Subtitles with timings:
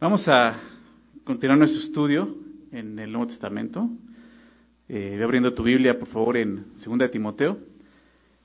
[0.00, 0.58] Vamos a
[1.24, 2.34] continuar nuestro estudio
[2.72, 3.86] en el Nuevo Testamento.
[4.88, 7.58] Eh, abriendo tu Biblia, por favor, en 2 de Timoteo,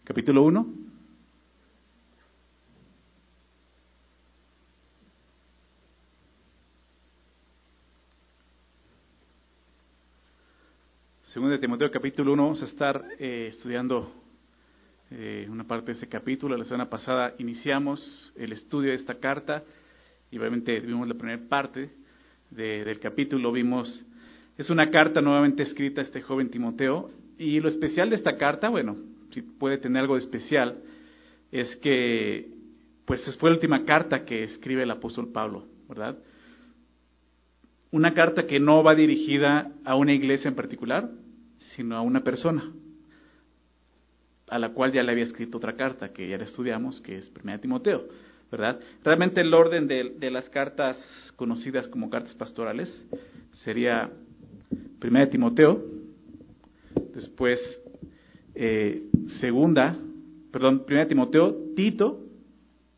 [0.03, 0.67] capítulo 1.
[11.23, 14.11] Segunda de Timoteo capítulo 1, vamos a estar eh, estudiando
[15.09, 16.57] eh, una parte de ese capítulo.
[16.57, 19.63] La semana pasada iniciamos el estudio de esta carta
[20.31, 21.89] y obviamente vimos la primera parte
[22.49, 24.05] del capítulo, vimos,
[24.57, 28.69] es una carta nuevamente escrita a este joven Timoteo, y lo especial de esta carta,
[28.69, 28.95] bueno,
[29.31, 30.77] si puede tener algo de especial,
[31.51, 32.49] es que
[33.05, 36.17] pues fue la última carta que escribe el apóstol Pablo, ¿verdad?
[37.91, 41.09] Una carta que no va dirigida a una iglesia en particular,
[41.59, 42.71] sino a una persona,
[44.47, 47.29] a la cual ya le había escrito otra carta que ya la estudiamos, que es
[47.29, 48.07] Primera Timoteo.
[48.51, 48.79] ¿Verdad?
[49.03, 50.97] Realmente el orden de, las cartas
[51.35, 53.07] conocidas como cartas pastorales
[53.51, 54.09] sería
[54.99, 55.83] primera de Timoteo,
[57.13, 57.59] después
[58.53, 59.03] eh,
[59.39, 59.97] segunda,
[60.51, 62.21] perdón, primera de Timoteo, Tito,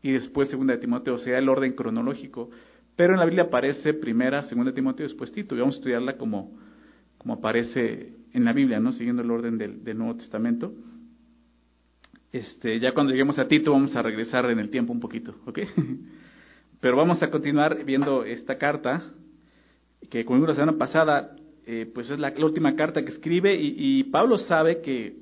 [0.02, 2.50] y después segunda de Timoteo, sería el orden cronológico,
[2.94, 6.16] pero en la Biblia aparece primera, segunda de Timoteo, después Tito, y vamos a estudiarla
[6.16, 6.56] como,
[7.18, 8.92] como aparece en la Biblia, ¿no?
[8.92, 10.72] Siguiendo el orden del, del Nuevo Testamento.
[12.32, 15.60] Este, ya cuando lleguemos a Tito vamos a regresar en el tiempo un poquito, ¿ok?
[16.80, 19.02] Pero vamos a continuar viendo esta carta,
[20.10, 21.34] que como la semana pasada,
[21.66, 25.16] eh, pues es la, última carta que escribe y, Pablo sabe que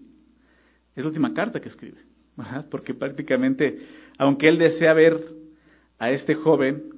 [0.95, 1.98] es la última carta que escribe,
[2.37, 2.67] ¿verdad?
[2.71, 3.79] Porque prácticamente,
[4.19, 5.19] aunque él desea ver
[5.98, 6.91] a este joven,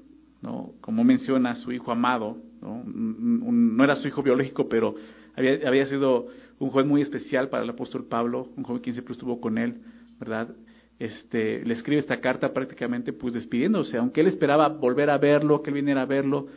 [0.43, 0.73] ¿no?
[0.81, 2.83] Como menciona su hijo amado, ¿no?
[2.85, 4.95] no era su hijo biológico, pero
[5.37, 6.27] había, había sido
[6.59, 9.81] un joven muy especial para el apóstol Pablo, un joven que siempre estuvo con él,
[10.19, 10.55] ¿verdad?
[10.99, 15.71] Este, le escribe esta carta prácticamente pues despidiéndose, aunque él esperaba volver a verlo, que
[15.71, 16.49] él viniera a verlo,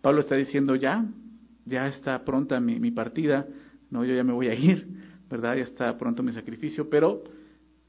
[0.00, 1.04] Pablo está diciendo ya,
[1.64, 3.46] ya está pronta mi, partida,
[3.90, 4.86] no, yo ya me voy a ir,
[5.28, 5.56] ¿verdad?
[5.56, 7.24] Ya está pronto mi sacrificio, pero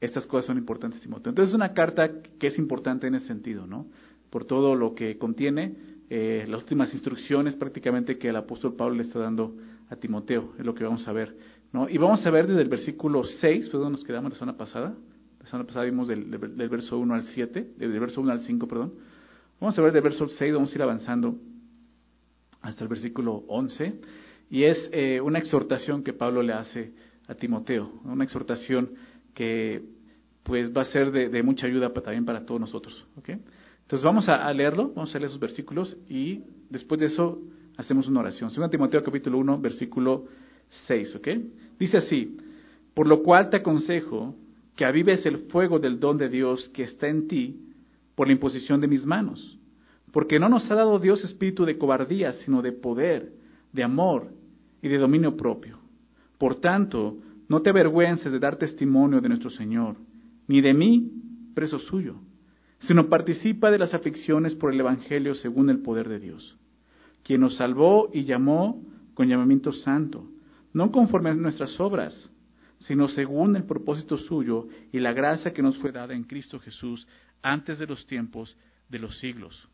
[0.00, 1.30] estas cosas son importantes, Timoteo.
[1.30, 3.86] Entonces es una carta que es importante en ese sentido, ¿no?
[4.30, 5.76] Por todo lo que contiene,
[6.08, 9.56] eh, las últimas instrucciones prácticamente que el apóstol Pablo le está dando
[9.88, 11.36] a Timoteo, es lo que vamos a ver,
[11.72, 11.88] ¿no?
[11.88, 14.94] Y vamos a ver desde el versículo 6, pues donde nos quedamos la semana pasada,
[15.40, 16.26] la semana pasada vimos del,
[16.68, 18.92] verso 1 al 7, del verso 1 al 5, perdón.
[19.58, 21.38] Vamos a ver del verso 6, vamos a ir avanzando
[22.60, 24.00] hasta el versículo 11.
[24.50, 26.92] Y es eh, una exhortación que Pablo le hace
[27.26, 28.90] a Timoteo, una exhortación
[29.32, 29.82] que
[30.42, 33.06] pues va a ser de, mucha ayuda también para todos nosotros.
[33.16, 37.40] Entonces vamos a, leerlo, vamos a leer esos versículos y después de eso
[37.76, 38.50] hacemos una oración.
[38.50, 40.26] Según Timoteo capítulo 1, versículo
[40.86, 41.28] 6, ¿ok?
[41.78, 42.36] Dice así,
[42.94, 44.34] por lo cual te aconsejo
[44.80, 47.68] que avives el fuego del don de Dios que está en ti
[48.14, 49.58] por la imposición de mis manos.
[50.10, 53.30] Porque no nos ha dado Dios espíritu de cobardía, sino de poder,
[53.74, 54.32] de amor
[54.80, 55.80] y de dominio propio.
[56.38, 59.96] Por tanto, no te avergüences de dar testimonio de nuestro Señor,
[60.48, 61.12] ni de mí,
[61.54, 62.14] preso suyo,
[62.78, 66.56] sino participa de las aflicciones por el Evangelio según el poder de Dios,
[67.22, 70.24] quien nos salvó y llamó con llamamiento santo,
[70.72, 72.32] no conforme a nuestras obras,
[72.80, 77.06] sino según el propósito suyo y la gracia que nos fue dada en Cristo Jesús
[77.42, 78.56] antes de los tiempos
[78.88, 79.68] de los siglos,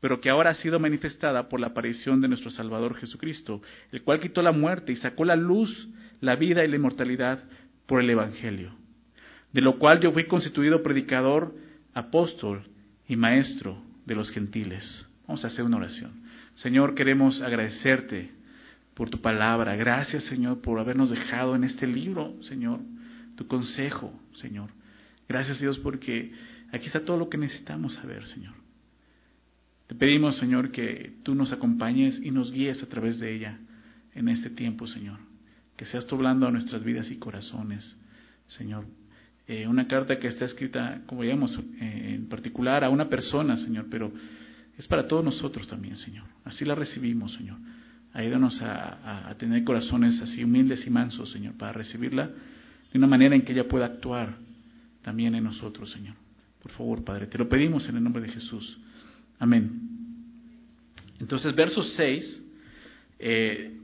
[0.00, 4.20] pero que ahora ha sido manifestada por la aparición de nuestro Salvador Jesucristo, el cual
[4.20, 5.88] quitó la muerte y sacó la luz,
[6.20, 7.42] la vida y la inmortalidad
[7.86, 8.74] por el Evangelio,
[9.52, 11.54] de lo cual yo fui constituido predicador,
[11.94, 12.64] apóstol
[13.08, 15.08] y maestro de los gentiles.
[15.26, 16.22] Vamos a hacer una oración.
[16.54, 18.30] Señor, queremos agradecerte
[18.94, 19.76] por tu palabra.
[19.76, 22.80] Gracias, Señor, por habernos dejado en este libro, Señor,
[23.36, 24.70] tu consejo, Señor.
[25.28, 26.32] Gracias, Dios, porque
[26.72, 28.54] aquí está todo lo que necesitamos saber, Señor.
[29.86, 33.58] Te pedimos, Señor, que tú nos acompañes y nos guíes a través de ella
[34.14, 35.18] en este tiempo, Señor.
[35.76, 37.98] Que seas tú a nuestras vidas y corazones,
[38.46, 38.86] Señor.
[39.48, 43.86] Eh, una carta que está escrita, como digamos, eh, en particular a una persona, Señor,
[43.90, 44.12] pero
[44.78, 46.24] es para todos nosotros también, Señor.
[46.44, 47.58] Así la recibimos, Señor.
[48.14, 52.26] Ayúdanos a, tener corazones así humildes y mansos, Señor, para recibirla
[52.92, 54.36] de una manera en que ella pueda actuar
[55.00, 56.14] también en nosotros, Señor.
[56.62, 58.78] Por favor, Padre, te lo pedimos en el nombre de Jesús.
[59.38, 59.80] Amén.
[61.18, 62.46] Entonces, verso 6,
[63.18, 63.78] eh,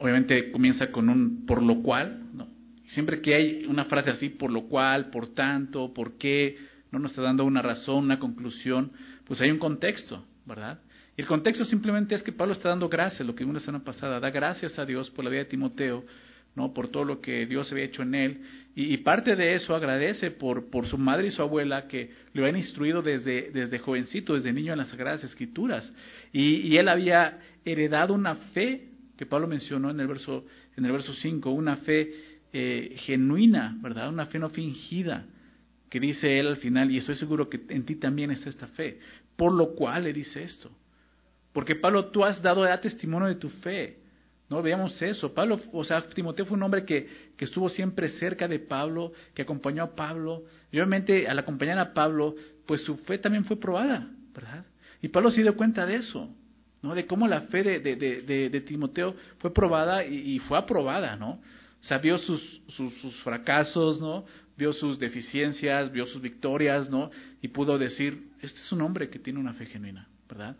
[0.00, 2.48] obviamente comienza con un por lo cual, ¿no?
[2.86, 6.56] Siempre que hay una frase así, por lo cual, por tanto, por qué,
[6.90, 8.92] no nos está dando una razón, una conclusión,
[9.24, 10.80] pues hay un contexto, ¿verdad?
[11.18, 14.20] El contexto simplemente es que Pablo está dando gracias, lo que vimos la semana pasada,
[14.20, 16.04] da gracias a Dios por la vida de Timoteo,
[16.54, 16.72] ¿no?
[16.72, 18.40] Por todo lo que Dios había hecho en él.
[18.76, 23.02] Y, parte de eso agradece por, su madre y su abuela que lo habían instruido
[23.02, 25.92] desde, desde jovencito, desde niño en las Sagradas Escrituras.
[26.32, 28.86] Y, él había heredado una fe,
[29.16, 30.44] que Pablo mencionó en el verso,
[30.76, 32.14] en el verso 5, una fe
[32.52, 34.08] eh, genuina, ¿verdad?
[34.08, 35.26] Una fe no fingida,
[35.90, 39.00] que dice él al final, y estoy seguro que en ti también está esta fe.
[39.34, 40.70] Por lo cual le dice esto.
[41.52, 43.98] Porque Pablo, tú has dado testimonio de tu fe.
[44.48, 45.34] No veamos eso.
[45.34, 47.06] Pablo, o sea, Timoteo fue un hombre que,
[47.36, 50.44] que, estuvo siempre cerca de Pablo, que acompañó a Pablo.
[50.72, 52.34] Y obviamente, al acompañar a Pablo,
[52.66, 54.64] pues su fe también fue probada, ¿verdad?
[55.02, 56.34] Y Pablo se dio cuenta de eso,
[56.82, 56.94] ¿no?
[56.94, 61.40] De cómo la fe de, de, de, Timoteo fue probada y, fue aprobada, ¿no?
[61.80, 64.24] O sea, vio sus, sus, sus, fracasos, ¿no?
[64.56, 67.10] Vio sus deficiencias, vio sus victorias, ¿no?
[67.40, 70.56] Y pudo decir, este es un hombre que tiene una fe genuina, ¿verdad?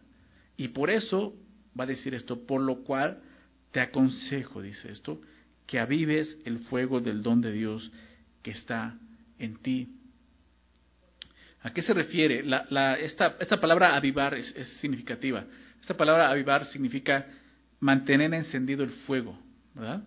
[0.58, 1.34] Y por eso
[1.78, 3.22] va a decir esto, por lo cual
[3.70, 5.20] te aconsejo, dice esto,
[5.66, 7.90] que avives el fuego del don de Dios
[8.42, 8.98] que está
[9.38, 9.94] en ti.
[11.62, 12.42] ¿A qué se refiere?
[12.42, 15.44] La, esta, esta, palabra avivar es, significativa.
[15.80, 17.26] Esta palabra avivar significa
[17.78, 19.38] mantener encendido el fuego,
[19.74, 20.02] ¿verdad?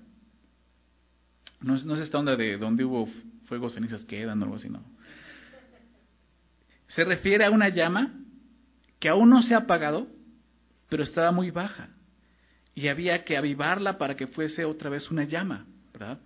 [1.62, 3.08] No, no es esta onda de donde hubo
[3.46, 4.84] fuego, cenizas quedan o algo así, no.
[6.90, 8.12] Se refiere a una llama
[9.00, 10.08] que aún no se ha apagado,
[10.92, 11.88] pero estaba muy baja
[12.76, 16.20] y había que avivarla para que fuese otra vez una llama, ¿verdad?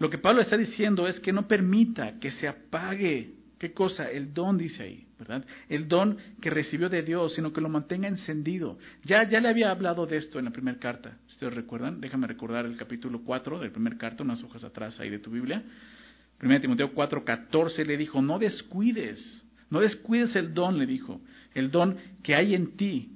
[0.00, 4.10] Lo que Pablo está diciendo es que no permita que se apague, ¿qué cosa?
[4.10, 5.44] El don dice ahí, ¿verdad?
[5.68, 8.78] El don que recibió de Dios, sino que lo mantenga encendido.
[9.04, 12.26] Ya, ya le había hablado de esto en la primera carta, si ustedes recuerdan, déjame
[12.26, 15.62] recordar el capítulo 4 de la primera carta, unas hojas atrás ahí de tu Biblia.
[16.42, 21.20] 1 Timoteo 4, 14 le dijo, no descuides, no descuides el don, le dijo,
[21.54, 23.12] el don que hay en ti,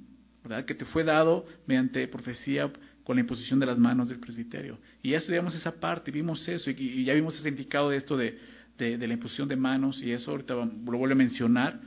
[0.65, 2.71] que te fue dado mediante profecía
[3.03, 4.77] con la imposición de las manos del presbiterio.
[5.01, 8.37] Y ya estudiamos esa parte, vimos eso, y, ya vimos ese indicado de esto de,
[8.77, 11.79] de, la imposición de manos, y eso ahorita lo vuelve a mencionar.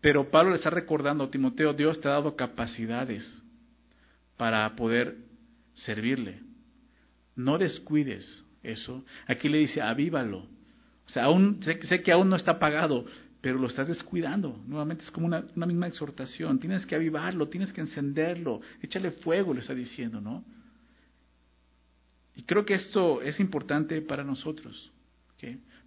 [0.00, 3.42] Pero Pablo le está recordando a Timoteo, Dios te ha dado capacidades
[4.36, 5.16] para poder
[5.74, 6.40] servirle.
[7.36, 9.04] No descuides eso.
[9.26, 10.46] Aquí le dice, avívalo.
[11.06, 13.06] O sea, aún, sé, sé que aún no está pagado,
[13.44, 14.58] pero lo estás descuidando.
[14.66, 16.58] Nuevamente es como una, misma exhortación.
[16.58, 20.42] Tienes que avivarlo, tienes que encenderlo, échale fuego, le está diciendo, ¿no?
[22.34, 24.90] Y creo que esto es importante para nosotros.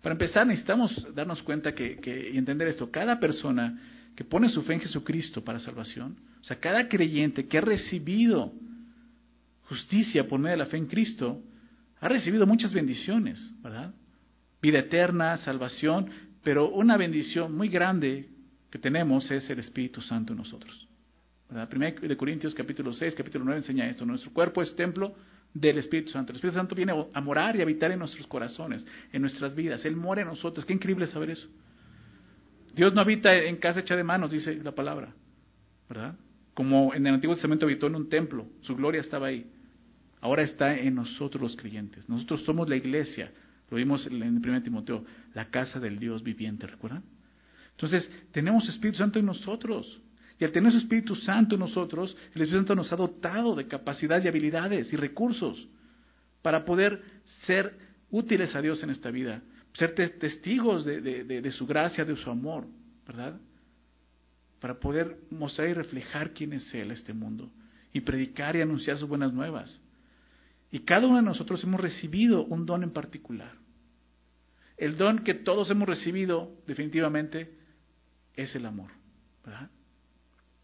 [0.04, 2.92] Para empezar, necesitamos darnos cuenta que, y entender esto.
[2.92, 3.82] Cada persona
[4.16, 8.54] que pone su fe en Jesucristo para salvación, o sea, cada creyente que ha recibido
[9.64, 11.42] justicia por medio de la fe en Cristo,
[12.02, 13.96] ha recibido muchas bendiciones, ¿verdad?
[14.62, 18.30] Vida eterna, salvación, pero una bendición muy grande
[18.70, 20.88] que tenemos es el Espíritu Santo en nosotros.
[21.50, 21.70] ¿verdad?
[22.02, 24.06] De Corintios capítulo 6, capítulo 9 enseña esto.
[24.06, 25.16] Nuestro cuerpo es templo
[25.54, 26.32] del Espíritu Santo.
[26.32, 29.84] El Espíritu Santo viene a morar y habitar en nuestros corazones, en nuestras vidas.
[29.86, 30.66] Él mora en nosotros.
[30.66, 31.48] Qué increíble saber eso.
[32.76, 35.14] Dios no habita en casa hecha de manos, dice la palabra.
[35.90, 36.16] ¿Verdad?
[36.54, 38.48] Como en el Antiguo Testamento habitó en un templo.
[38.62, 39.50] Su gloria estaba ahí.
[40.20, 42.10] Ahora está en nosotros los creyentes.
[42.10, 43.32] Nosotros somos la iglesia,
[43.70, 47.04] lo vimos en el 1 Timoteo, la casa del Dios viviente, ¿recuerdan?
[47.72, 50.02] Entonces, tenemos Espíritu Santo en nosotros.
[50.40, 53.68] Y al tener su Espíritu Santo en nosotros, el Espíritu Santo nos ha dotado de
[53.68, 55.68] capacidades y habilidades y recursos
[56.42, 57.02] para poder
[57.46, 57.78] ser
[58.10, 59.42] útiles a Dios en esta vida,
[59.74, 62.68] ser testigos de, de su gracia, de su amor,
[63.06, 63.40] ¿verdad?
[64.60, 67.52] Para poder mostrar y reflejar quién es Él a este mundo
[67.92, 69.82] y predicar y anunciar sus buenas nuevas.
[70.72, 73.54] Y cada uno de nosotros hemos recibido un don en particular.
[74.78, 77.54] El don que todos hemos recibido definitivamente
[78.36, 78.92] es el amor.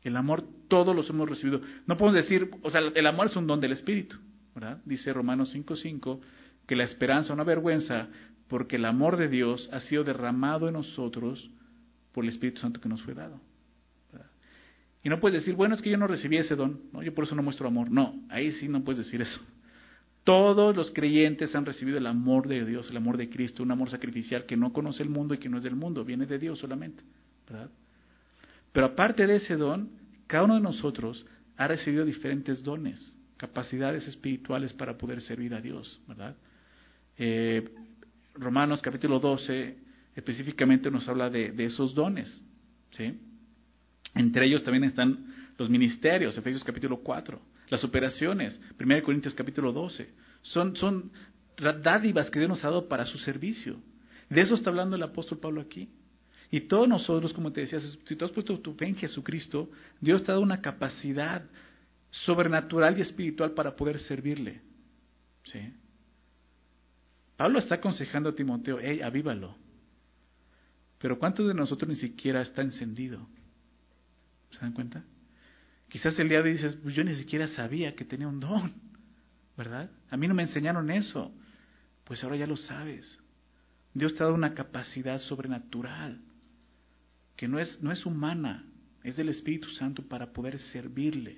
[0.04, 1.62] El amor todos los hemos recibido.
[1.88, 4.18] No podemos decir, o sea, el amor es un don del Espíritu.
[4.54, 4.82] ¿verdad?
[4.86, 6.20] Dice Romanos 5:5
[6.68, 8.08] que la esperanza no vergüenza
[8.48, 11.50] porque el amor de Dios ha sido derramado en nosotros
[12.12, 13.40] por el Espíritu Santo que nos fue dado.
[15.04, 17.04] Y no puedes decir, bueno, es que yo no recibí ese don, ¿no?
[17.04, 17.92] yo por eso no muestro amor.
[17.92, 19.42] No, ahí sí no puedes decir eso.
[20.24, 23.90] Todos los creyentes han recibido el amor de Dios, el amor de Cristo, un amor
[23.90, 26.60] sacrificial que no conoce el mundo y que no es del mundo, viene de Dios
[26.60, 27.04] solamente,
[27.50, 27.70] ¿verdad?
[28.72, 29.90] Pero aparte de ese don,
[30.28, 31.26] cada uno de nosotros
[31.58, 36.36] ha recibido diferentes dones, capacidades espirituales para poder servir a Dios, ¿verdad?
[37.18, 37.70] Eh,
[38.36, 39.78] Romanos capítulo 12
[40.16, 42.44] específicamente nos habla de, esos dones.
[44.16, 47.40] Entre ellos también están los ministerios, Efesios capítulo 4.
[47.74, 50.08] Las operaciones, 1 Corintios capítulo 12,
[50.44, 51.12] son, son
[51.82, 53.78] dádivas que Dios nos ha dado para su servicio.
[54.30, 55.90] De eso está hablando el apóstol Pablo aquí.
[56.52, 60.24] Y todos nosotros, como te decía, si tú has puesto tu fe en Jesucristo, Dios
[60.24, 61.46] te ha dado una capacidad
[62.12, 64.62] sobrenatural y espiritual para poder servirle.
[65.44, 65.74] ¿Sí?
[67.36, 69.58] Pablo está aconsejando a Timoteo, hey, avívalo.
[71.00, 73.28] Pero ¿cuántos de nosotros ni siquiera está encendido?
[74.52, 75.04] ¿Se dan cuenta?
[75.94, 78.74] Quizás el día de hoy dices, pues yo ni siquiera sabía que tenía un don,
[79.56, 79.92] ¿verdad?
[80.10, 81.32] A mí no me enseñaron eso.
[82.04, 83.20] Pues ahora ya lo sabes.
[83.94, 86.20] Dios te ha dado una capacidad sobrenatural
[87.36, 88.66] que no es, no es humana,
[89.04, 91.38] es del Espíritu Santo para poder servirle.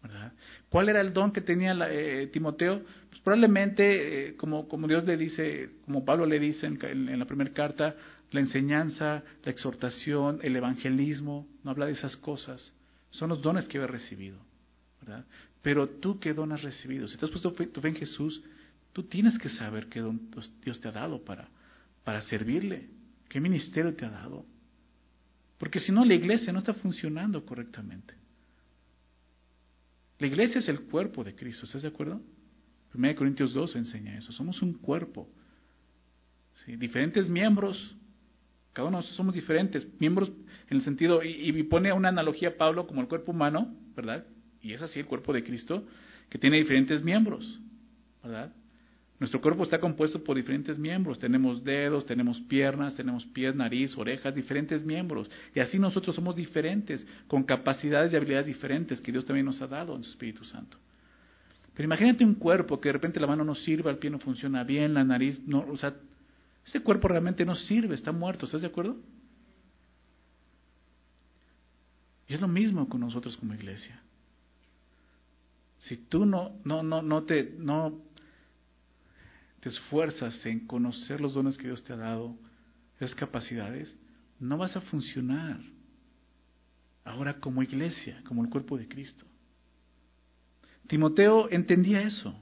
[0.00, 0.32] ¿verdad?
[0.68, 2.84] ¿Cuál era el don que tenía eh, Timoteo?
[3.10, 7.52] Pues probablemente, eh, como, como Dios le dice, como Pablo le dice en, la primera
[7.52, 7.96] carta,
[8.30, 12.72] la enseñanza, la exhortación, el evangelismo, no habla de esas cosas.
[13.12, 14.38] Son los dones que he recibido.
[15.00, 15.24] ¿verdad?
[15.62, 17.06] Pero tú, ¿qué don has recibido?
[17.06, 18.42] Si te has puesto tu fe en Jesús,
[18.92, 20.28] tú tienes que saber qué don
[20.62, 21.48] Dios te ha dado para,
[22.04, 22.88] para servirle.
[23.28, 24.44] ¿Qué ministerio te ha dado?
[25.58, 28.14] Porque si no, la iglesia no está funcionando correctamente.
[30.18, 32.20] La iglesia es el cuerpo de Cristo, ¿estás de acuerdo?
[32.94, 34.32] 1 Corintios 2 enseña eso.
[34.32, 35.28] Somos un cuerpo.
[36.66, 37.96] Diferentes miembros,
[38.72, 40.32] cada uno somos diferentes, miembros
[40.68, 44.24] en el sentido, y, y pone una analogía a Pablo como el cuerpo humano, ¿verdad?
[44.60, 45.84] Y es así el cuerpo de Cristo,
[46.28, 47.60] que tiene diferentes miembros,
[48.22, 48.52] ¿verdad?
[49.22, 51.16] Nuestro cuerpo está compuesto por diferentes miembros.
[51.16, 55.30] Tenemos dedos, tenemos piernas, tenemos pies, nariz, orejas, diferentes miembros.
[55.54, 59.68] Y así nosotros somos diferentes, con capacidades y habilidades diferentes que Dios también nos ha
[59.68, 60.76] dado en su Espíritu Santo.
[61.72, 64.64] Pero imagínate un cuerpo que de repente la mano no sirve, el pie no funciona
[64.64, 65.94] bien, la nariz no, o sea,
[66.64, 68.96] ese cuerpo realmente no sirve, está muerto, ¿estás de acuerdo?
[72.28, 74.00] Y es lo mismo con nosotros como iglesia.
[75.80, 78.00] Si tú no, no, no, no te, no
[79.60, 82.36] te esfuerzas en conocer los dones que Dios te ha dado,
[82.96, 83.96] esas capacidades,
[84.38, 85.60] no vas a funcionar
[87.04, 89.24] ahora como iglesia, como el cuerpo de Cristo.
[90.86, 92.34] Timoteo entendía eso.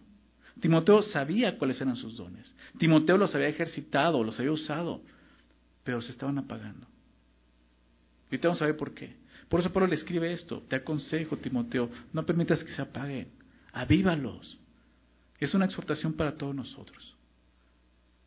[0.61, 2.55] Timoteo sabía cuáles eran sus dones.
[2.79, 5.02] Timoteo los había ejercitado, los había usado,
[5.85, 6.87] pero se estaban apagando.
[8.31, 9.17] Y te vamos a ver por qué.
[9.49, 10.62] Por eso Pablo le escribe esto.
[10.69, 13.29] Te aconsejo, Timoteo, no permitas que se apaguen.
[13.73, 14.59] Avívalos.
[15.38, 17.17] Es una exhortación para todos nosotros.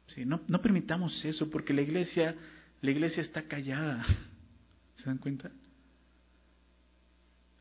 [0.07, 0.25] ¿Sí?
[0.25, 2.35] No, no permitamos eso porque la iglesia,
[2.81, 4.03] la iglesia está callada.
[4.95, 5.51] ¿Se dan cuenta?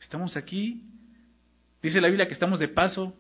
[0.01, 0.83] Estamos aquí,
[1.81, 3.17] dice la Biblia que estamos de paso.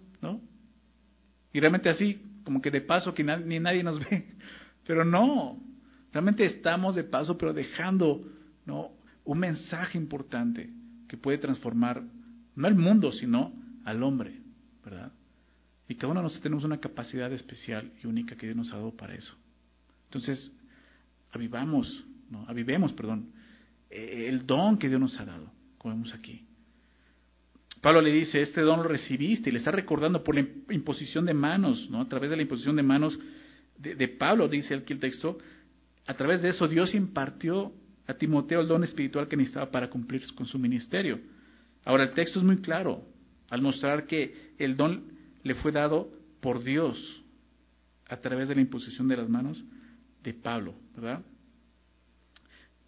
[1.52, 4.24] Y realmente así, como que de paso, que ni nadie nos ve.
[4.86, 5.60] Pero no,
[6.12, 8.24] realmente estamos de paso, pero dejando
[8.66, 8.90] ¿no?
[9.24, 10.70] un mensaje importante
[11.08, 12.02] que puede transformar
[12.54, 13.52] no al mundo, sino
[13.84, 14.40] al hombre,
[14.84, 15.12] ¿verdad?
[15.88, 18.76] Y cada uno de nosotros tenemos una capacidad especial y única que Dios nos ha
[18.76, 19.34] dado para eso.
[20.04, 20.52] Entonces,
[21.32, 22.44] avivamos, ¿no?
[22.48, 23.30] avivemos, perdón,
[23.90, 26.46] eh, el don que Dios nos ha dado, como vemos aquí.
[27.82, 31.34] Pablo le dice, este don lo recibiste y le está recordando por la imposición de
[31.34, 32.00] manos, ¿no?
[32.00, 33.18] A través de la imposición de manos
[33.76, 35.36] de, Pablo, dice aquí el texto,
[36.06, 37.72] a través de eso Dios impartió
[38.06, 41.18] a Timoteo el don espiritual que necesitaba para cumplir con su ministerio.
[41.84, 43.04] Ahora, el texto es muy claro
[43.50, 45.02] al mostrar que el don
[45.42, 46.08] le fue dado
[46.40, 47.24] por Dios
[48.08, 49.64] a través de la imposición de las manos
[50.22, 51.20] de Pablo, ¿verdad?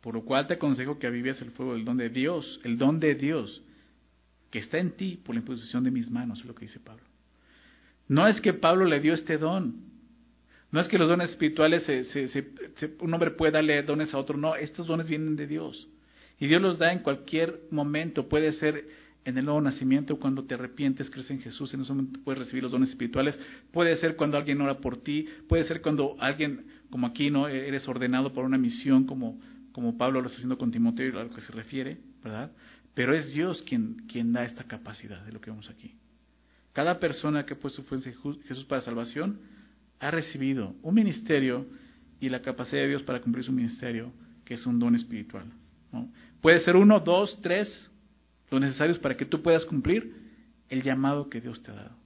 [0.00, 3.00] Por lo cual te aconsejo que avives el fuego del don de Dios, el don
[3.00, 3.60] de Dios,
[4.54, 7.02] que está en ti por la imposición de mis manos, es lo que dice Pablo.
[8.06, 9.75] No es que Pablo le dio este don,
[10.70, 11.90] no es que los dones espirituales,
[13.00, 15.88] un hombre puede darle dones a otro, no, estos dones vienen de Dios.
[16.38, 18.87] Y Dios los da en cualquier momento, puede ser
[19.25, 22.62] en el nuevo nacimiento, cuando te arrepientes, crees en Jesús, en ese momento puedes recibir
[22.62, 23.37] los dones espirituales.
[23.73, 27.49] Puede ser cuando alguien ora por ti, puede ser cuando alguien, como aquí, ¿no?
[27.49, 29.40] Eres ordenado por una misión, como,
[29.73, 32.52] como Pablo lo está haciendo con Timoteo, a lo que se refiere, ¿verdad?
[32.94, 35.96] Pero es Dios quien, quien da esta capacidad de lo que vemos aquí.
[36.72, 39.40] Cada persona que ha puesto fe en Jesús para salvación
[40.00, 41.66] ha recibido un ministerio
[42.20, 44.12] y la capacidad de Dios para cumplir su ministerio,
[44.44, 45.46] que es un don espiritual.
[46.40, 47.90] Puede ser uno, dos, tres,
[48.50, 50.14] los necesarios para que tú puedas cumplir
[50.68, 51.96] el llamado que Dios te ha dado.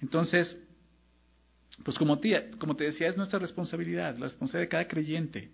[0.00, 0.56] Entonces,
[1.84, 5.50] pues como, tía, como te decía, es nuestra responsabilidad, la responsabilidad de cada creyente,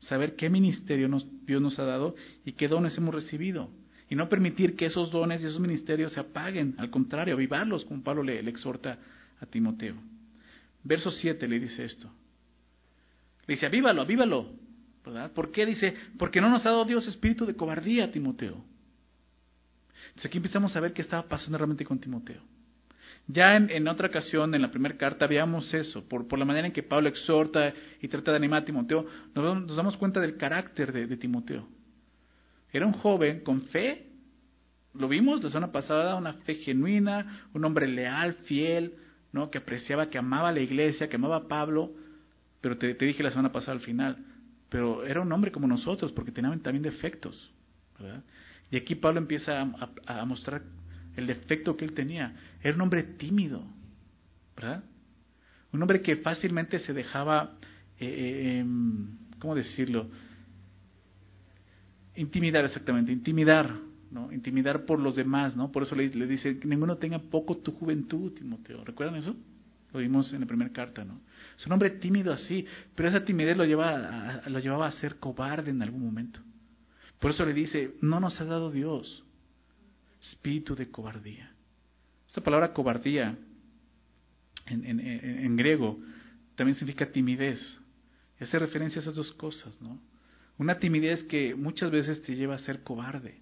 [0.00, 1.08] saber qué ministerio
[1.46, 3.70] Dios nos ha dado y qué dones hemos recibido.
[4.10, 8.02] Y no permitir que esos dones y esos ministerios se apaguen, al contrario, avivarlos, como
[8.02, 8.98] Pablo le, exhorta
[9.40, 9.96] a Timoteo.
[10.82, 12.10] Verso 7 le dice esto.
[13.46, 14.50] Le dice, avívalo, avívalo.
[15.04, 15.32] ¿Verdad?
[15.32, 15.66] ¿Por qué?
[15.66, 18.64] Dice, porque no nos ha dado Dios espíritu de cobardía, Timoteo,
[20.14, 22.40] entonces aquí empezamos a ver qué estaba pasando realmente con Timoteo.
[23.26, 26.82] Ya en, otra ocasión, en la primera carta, veamos eso, por, la manera en que
[26.82, 31.66] Pablo exhorta y trata de animar a Timoteo, nos, damos cuenta del carácter de, Timoteo.
[32.70, 34.08] Era un joven con fe,
[34.92, 38.94] lo vimos la semana pasada, una fe genuina, un hombre leal, fiel,
[39.32, 39.50] ¿no?
[39.50, 41.92] que apreciaba, que amaba la iglesia, que amaba a Pablo,
[42.60, 44.18] pero te, dije la semana pasada al final,
[44.68, 47.50] pero era un hombre como nosotros, porque tenían también defectos.
[48.70, 49.60] Y aquí Pablo empieza
[50.06, 50.62] a, mostrar
[51.16, 52.34] el defecto que él tenía.
[52.62, 53.64] Era un hombre tímido,
[54.56, 54.84] ¿verdad?
[55.72, 57.56] Un hombre que fácilmente se dejaba,
[57.98, 60.08] eh, eh em, ¿cómo decirlo?
[62.16, 63.74] Intimidar exactamente, intimidar,
[64.10, 64.32] ¿no?
[64.32, 65.72] Intimidar por los demás, ¿no?
[65.72, 68.84] Por eso le, dice, ninguno tenga poco tu juventud, Timoteo.
[68.84, 69.36] ¿Recuerdan eso?
[69.92, 71.20] Lo vimos en la primera carta, ¿no?
[71.56, 75.70] Es un hombre tímido así, pero esa timidez lo, lleva lo llevaba a ser cobarde
[75.70, 76.40] en algún momento.
[77.20, 79.24] Por eso le dice, no nos ha dado Dios
[80.30, 81.52] espíritu de cobardía.
[82.28, 83.36] Esa palabra cobardía
[84.66, 85.98] en, griego
[86.56, 87.60] también significa timidez.
[88.40, 90.00] Hace referencia a esas dos cosas, ¿no?
[90.58, 93.40] Una timidez que muchas veces te lleva a ser cobarde.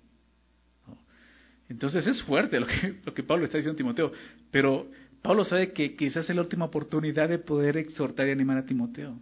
[1.69, 4.13] Entonces es fuerte lo que, lo que Pablo está diciendo a Timoteo,
[4.51, 4.91] pero
[5.23, 9.19] Pablo sabe que quizás es la última oportunidad de poder exhortar y animar a Timoteo.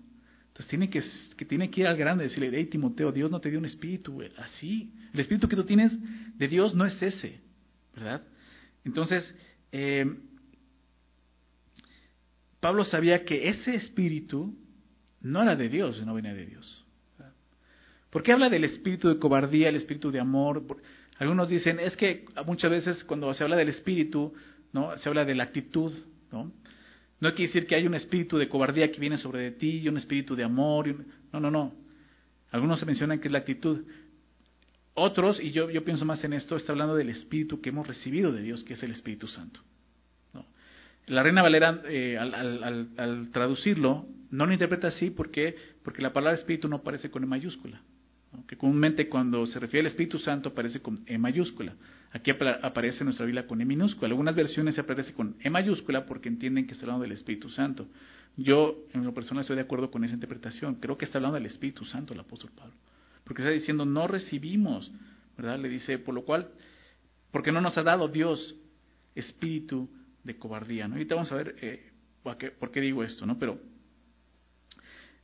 [0.48, 1.02] Entonces tiene que,
[1.36, 3.66] que, tiene que ir al grande y decirle, hey Timoteo, Dios no te dio un
[3.66, 4.92] espíritu así.
[5.12, 5.92] El espíritu que tú tienes
[6.36, 7.40] de Dios no es ese,
[7.94, 8.22] ¿verdad?
[8.84, 9.34] Entonces,
[9.72, 10.06] eh,
[12.60, 14.54] Pablo sabía que ese espíritu
[15.20, 16.84] no era de Dios, no venía de Dios.
[18.10, 20.64] ¿Por qué habla del espíritu de cobardía, el espíritu de amor?
[21.18, 24.32] Algunos dicen, es que muchas veces cuando se habla del espíritu,
[24.72, 24.96] ¿no?
[24.98, 25.92] Se habla de la actitud,
[26.32, 26.52] ¿no?
[27.20, 29.88] No quiere decir que hay un espíritu de cobardía que viene sobre de ti y
[29.88, 31.04] un espíritu de amor.
[31.32, 31.74] No, no, no.
[32.50, 33.84] Algunos se mencionan que es la actitud.
[34.94, 38.32] Otros, y yo, yo pienso más en esto, está hablando del espíritu que hemos recibido
[38.32, 39.60] de Dios, que es el Espíritu Santo.
[41.06, 46.68] La Reina Valera, eh, al, traducirlo, no lo interpreta así porque, porque la palabra espíritu
[46.68, 47.80] no aparece con E mayúscula.
[48.46, 51.74] Que comúnmente cuando se refiere al Espíritu Santo aparece con E mayúscula.
[52.12, 54.06] Aquí aparece en nuestra Biblia con E minúscula.
[54.06, 57.88] Algunas versiones se aparece con E mayúscula porque entienden que está hablando del Espíritu Santo.
[58.36, 60.76] Yo, en lo personal, estoy de acuerdo con esa interpretación.
[60.76, 62.74] Creo que está hablando del Espíritu Santo el apóstol Pablo.
[63.30, 64.90] Porque está diciendo, no recibimos,
[65.36, 65.56] ¿verdad?
[65.60, 66.48] Le dice, por lo cual,
[67.30, 68.56] porque no nos ha dado Dios
[69.14, 69.88] espíritu
[70.24, 70.94] de cobardía, ¿no?
[70.94, 71.92] Ahorita vamos a ver eh,
[72.24, 73.38] por, qué, digo esto, ¿no?
[73.38, 73.60] Pero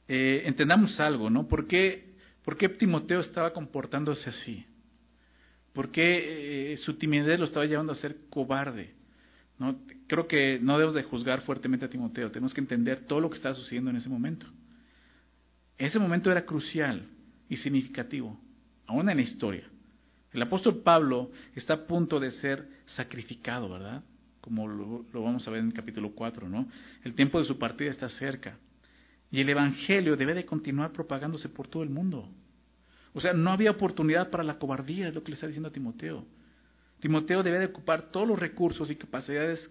[0.07, 1.49] eh, entendamos algo, ¿no?
[1.49, 4.65] ¿Por qué, ¿Por qué Timoteo estaba comportándose así?
[5.73, 8.95] ¿Por qué eh, su timidez lo estaba llevando a ser cobarde?
[9.59, 9.81] ¿No?
[10.07, 13.37] Creo que no debemos de juzgar fuertemente a Timoteo, tenemos que entender todo lo que
[13.37, 14.47] estaba sucediendo en ese momento.
[15.77, 17.09] Ese momento era crucial
[17.49, 18.39] y significativo,
[18.87, 19.65] aún en la historia.
[20.33, 24.03] El apóstol Pablo está a punto de ser sacrificado, ¿verdad?
[24.41, 26.69] Como lo, lo, vamos a ver en el capítulo 4, ¿no?
[27.03, 28.59] El tiempo de su partida está cerca.
[29.31, 32.29] Y el Evangelio debe de continuar propagándose por todo el mundo.
[33.13, 35.73] O sea, no había oportunidad para la cobardía, es lo que le está diciendo a
[35.73, 36.27] Timoteo.
[37.01, 39.71] Timoteo debe de ocupar todos los recursos y capacidades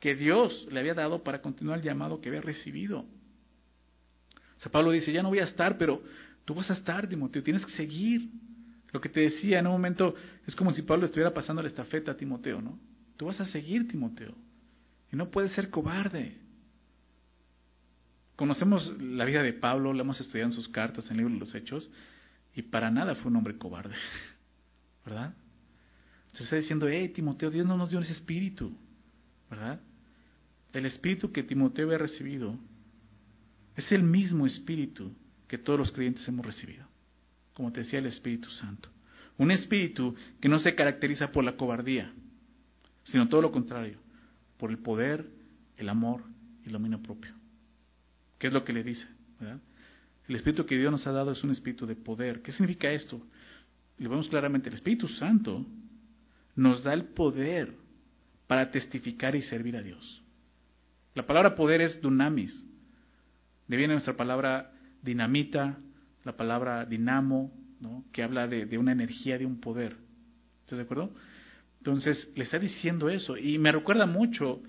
[0.00, 3.00] que Dios le había dado para continuar el llamado que había recibido.
[3.00, 6.02] O sea, Pablo dice, ya no voy a estar, pero
[6.44, 8.30] tú vas a estar, Timoteo, tienes que seguir.
[8.92, 10.14] Lo que te decía en un momento
[10.46, 12.78] es como si Pablo estuviera pasando la estafeta a Timoteo, ¿no?
[13.16, 14.34] Tú vas a seguir, Timoteo.
[15.10, 16.38] Y no puedes ser cobarde.
[18.36, 21.40] Conocemos la vida de Pablo, la hemos estudiado en sus cartas, en el libro de
[21.40, 21.90] los Hechos,
[22.54, 23.94] y para nada fue un hombre cobarde,
[25.06, 25.34] ¿verdad?
[26.32, 28.72] Se está diciendo, hey, Timoteo, Dios no nos dio ese espíritu,
[29.50, 29.80] ¿verdad?
[30.72, 32.58] El espíritu que Timoteo había recibido
[33.76, 35.14] es el mismo espíritu
[35.52, 36.86] que todos los creyentes hemos recibido,
[37.52, 38.88] como te decía el Espíritu Santo.
[39.36, 42.10] Un espíritu que no se caracteriza por la cobardía,
[43.04, 43.98] sino todo lo contrario,
[44.56, 45.28] por el poder,
[45.76, 46.22] el amor
[46.62, 47.34] y el dominio propio.
[48.38, 49.06] ¿Qué es lo que le dice?
[50.26, 52.40] El espíritu que Dios nos ha dado es un espíritu de poder.
[52.40, 53.20] ¿Qué significa esto?
[53.98, 54.70] Lo vemos claramente.
[54.70, 55.66] El Espíritu Santo
[56.56, 57.74] nos da el poder
[58.46, 60.22] para testificar y servir a Dios.
[61.14, 62.66] La palabra poder es dunamis.
[63.68, 64.71] De viene nuestra palabra
[65.02, 65.78] dinamita,
[66.24, 67.52] la palabra dinamo,
[68.12, 69.96] que habla de, de, una energía, de un poder.
[70.60, 71.12] ¿Estás de acuerdo?
[71.78, 73.36] Entonces le está diciendo eso.
[73.36, 74.62] Y me recuerda mucho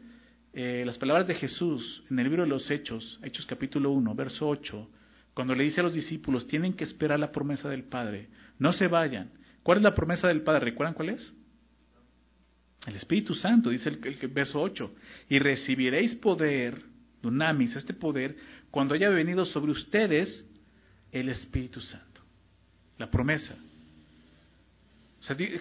[0.56, 4.48] eh, las palabras de Jesús en el libro de los Hechos, Hechos capítulo 1, verso
[4.48, 4.90] 8,
[5.34, 8.88] cuando le dice a los discípulos, tienen que esperar la promesa del Padre, no se
[8.88, 9.32] vayan.
[9.64, 10.66] ¿Cuál es la promesa del Padre?
[10.66, 11.34] ¿Recuerdan cuál es?
[12.86, 14.94] El Espíritu Santo, dice el, el verso 8,
[15.30, 16.84] y recibiréis poder,
[17.24, 18.36] dunamis, este poder,
[18.74, 20.50] cuando haya venido sobre ustedes
[21.12, 22.22] el Espíritu Santo.
[22.98, 23.56] La promesa.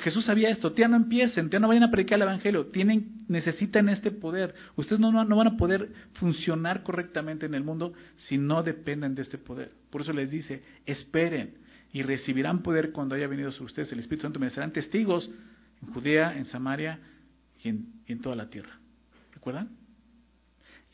[0.01, 3.90] Jesús sabía esto, ya no empiecen, ya no vayan a predicar el Evangelio, tienen, necesitan
[3.90, 4.55] este poder.
[4.77, 9.20] Ustedes no, no, van a poder funcionar correctamente en el mundo si no dependen de
[9.20, 9.72] este poder.
[9.90, 11.59] Por eso les dice, esperen
[11.92, 14.40] y recibirán poder cuando haya venido sobre ustedes el Espíritu Santo.
[14.40, 15.31] Me serán testigos
[15.83, 16.98] en Judea, en Samaria
[17.62, 18.81] y en, en toda la tierra.
[19.35, 19.68] ¿Recuerdan?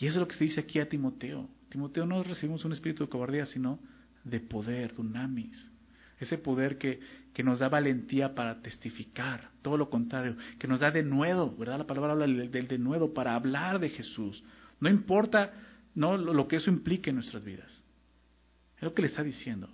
[0.00, 1.48] Y eso es lo que se dice aquí a Timoteo.
[1.68, 3.78] Timoteo no recibimos un espíritu de cobardía, sino
[4.24, 5.70] de poder, dunamis.
[6.18, 7.00] Ese poder que,
[7.32, 11.78] que nos da valentía para testificar, todo lo contrario, que nos da de nuevo, ¿verdad?
[11.78, 14.42] La palabra habla del, de nuevo para hablar de Jesús.
[14.80, 15.52] No importa
[15.94, 17.84] no lo que eso implique en nuestras vidas.
[18.76, 19.68] Es lo que le está diciendo.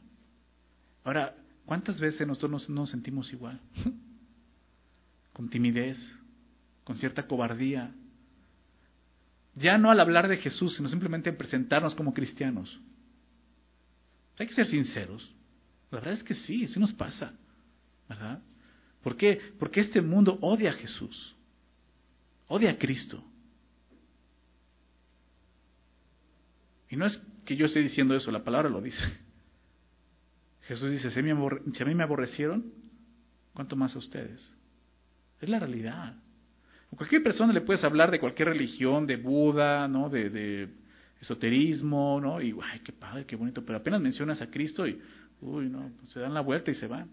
[1.05, 3.61] Ahora, ¿cuántas veces nosotros nos sentimos igual?
[5.33, 5.99] con timidez,
[6.85, 7.95] con cierta cobardía.
[9.57, 12.81] Ya no al hablar de Jesús, sino simplemente en presentarnos como cristianos.
[14.39, 15.33] Hay que ser sinceros.
[15.91, 17.33] La verdad es que sí, sí nos pasa.
[18.09, 18.43] ¿Verdad?
[19.03, 19.41] ¿Por qué?
[19.59, 21.37] Porque este mundo odia a Jesús.
[22.49, 23.23] Odia a Cristo.
[26.91, 29.05] Y no es que yo esté diciendo eso, la palabra lo dice.
[30.63, 31.23] Jesús dice, si a
[31.87, 32.73] mí me aborrecieron,
[33.53, 34.53] ¿cuánto más a ustedes?
[35.41, 36.17] Es la realidad.
[36.97, 40.09] Cualquier persona le puedes hablar de cualquier religión, de Buda, ¿no?
[40.09, 40.69] De,
[41.21, 42.41] esoterismo, ¿no?
[42.43, 43.65] Y, ay, qué padre, qué bonito.
[43.65, 45.01] Pero apenas mencionas a Cristo y,
[45.41, 47.09] uy, no, se dan la vuelta y se van.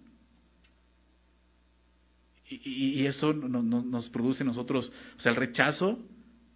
[2.49, 5.97] Y, eso nos produce nosotros, o sea, el rechazo,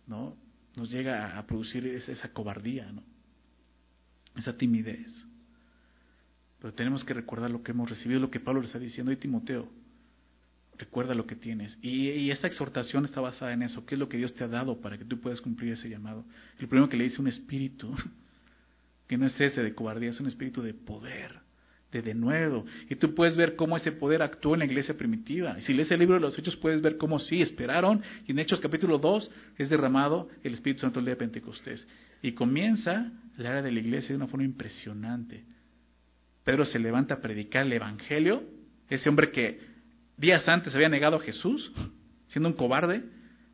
[0.07, 0.35] ¿no?
[0.75, 3.01] Nos llega a producir esa cobardía, ¿no?
[4.35, 5.25] Esa timidez.
[6.59, 9.15] Pero tenemos que recordar lo que hemos recibido, lo que Pablo le está diciendo y
[9.15, 9.69] Timoteo.
[10.77, 11.77] Recuerda lo que tienes.
[11.81, 13.85] Y, esta exhortación está basada en eso.
[13.85, 16.25] ¿Qué es lo que Dios te ha dado para que tú puedas cumplir ese llamado?
[16.59, 17.95] El primero que le dice un espíritu,
[19.07, 21.39] que no es ese de cobardía, es un espíritu de poder,
[21.91, 22.65] de denuedo.
[22.89, 25.55] Y tú puedes ver cómo ese poder actuó en la iglesia primitiva.
[25.57, 28.01] Y si lees el libro de los Hechos, puedes ver cómo sí esperaron.
[28.27, 31.87] Y en Hechos capítulo 2 es derramado el Espíritu Santo el día de Pentecostés.
[32.21, 35.45] Y comienza la era de la iglesia de una forma impresionante.
[36.43, 38.43] Pedro se levanta a predicar el Evangelio.
[38.89, 39.74] Ese hombre que
[40.17, 41.71] días antes había negado a Jesús,
[42.27, 43.03] siendo un cobarde,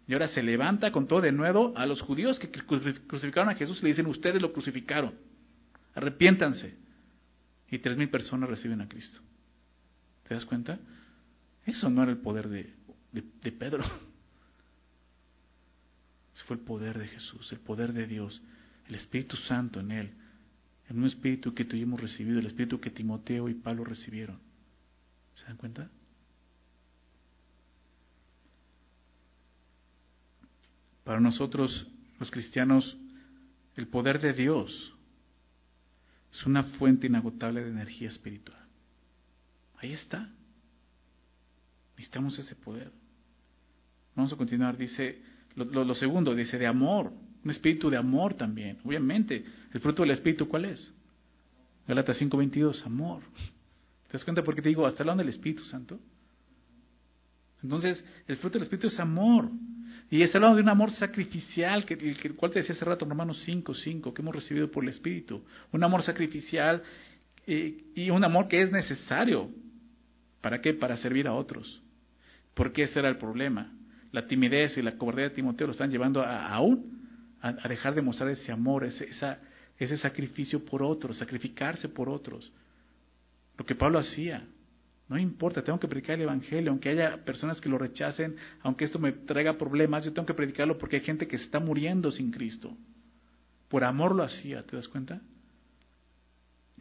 [0.08, 3.80] y ahora se levanta con todo de nuevo a los judíos que crucificaron a Jesús
[3.80, 5.13] y le dicen, ustedes lo crucificaron,
[5.95, 6.80] arrepiéntanse.
[7.69, 9.21] Y tres mil personas reciben a Cristo.
[10.28, 10.78] ¿Te das cuenta?
[11.65, 12.74] Eso no era el poder de,
[13.13, 13.84] de Pedro.
[16.36, 18.41] Ese fue el poder de Jesús, el poder de Dios,
[18.88, 20.12] el Espíritu Santo en él,
[20.89, 24.39] el mismo Espíritu que tuvimos recibido, el Espíritu que Timoteo y Pablo recibieron.
[25.36, 25.89] ¿Se dan cuenta?
[31.04, 31.88] Para nosotros,
[32.20, 32.98] los cristianos,
[33.76, 34.94] el poder de Dios
[36.32, 38.60] es una fuente inagotable de energía espiritual.
[39.78, 40.30] Ahí está.
[41.98, 42.92] Necesitamos ese poder.
[44.16, 45.22] Vamos a continuar, dice,
[45.56, 47.12] lo, segundo, dice de amor,
[47.44, 48.80] un espíritu de amor también.
[48.84, 50.94] Obviamente, el fruto del espíritu, ¿cuál es?
[51.88, 53.22] Galatas 5:22, amor.
[54.08, 56.00] ¿Te das cuenta por qué te digo, hasta hablando del Espíritu Santo?
[57.64, 59.50] Entonces, el fruto del Espíritu es amor.
[60.12, 63.41] Y está hablando de un amor sacrificial, que, el cual te decía hace rato, Romanos
[63.45, 65.41] 5, 5, que hemos recibido por el Espíritu.
[65.71, 66.84] Un amor sacrificial
[67.47, 69.50] eh, y un amor que es necesario.
[70.41, 70.74] ¿Para qué?
[70.74, 71.82] Para servir a otros.
[72.54, 73.71] Porque ese era el problema.
[74.12, 77.08] La timidez y la cobardía de Timoteo lo están llevando a, aún
[77.39, 79.10] a, dejar de mostrar ese amor, ese,
[79.80, 82.52] ese sacrificio por otros, sacrificarse por otros.
[83.58, 84.43] Lo que Pablo hacía.
[85.12, 88.97] No importa, tengo que predicar el Evangelio, aunque haya personas que lo rechacen, aunque esto
[88.97, 92.32] me traiga problemas, yo tengo que predicarlo porque hay gente que se está muriendo sin
[92.32, 92.78] Cristo.
[93.67, 95.19] Por amor lo hacía, ¿te das cuenta?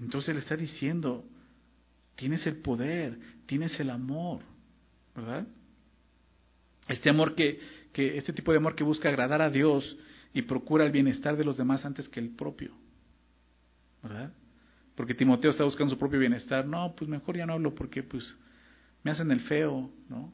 [0.01, 1.25] Entonces le está diciendo,
[2.15, 4.43] tienes el poder, tienes el amor,
[5.17, 5.49] ¿verdad?
[6.87, 7.59] Este amor que,
[7.93, 9.99] que, este tipo de amor que busca agradar a Dios
[10.33, 12.80] y procura el bienestar de los demás antes que el propio.
[15.01, 16.67] Porque Timoteo está buscando su propio bienestar.
[16.67, 18.37] No, pues mejor ya no hablo porque pues
[19.03, 20.31] me hacen el feo, ¿no?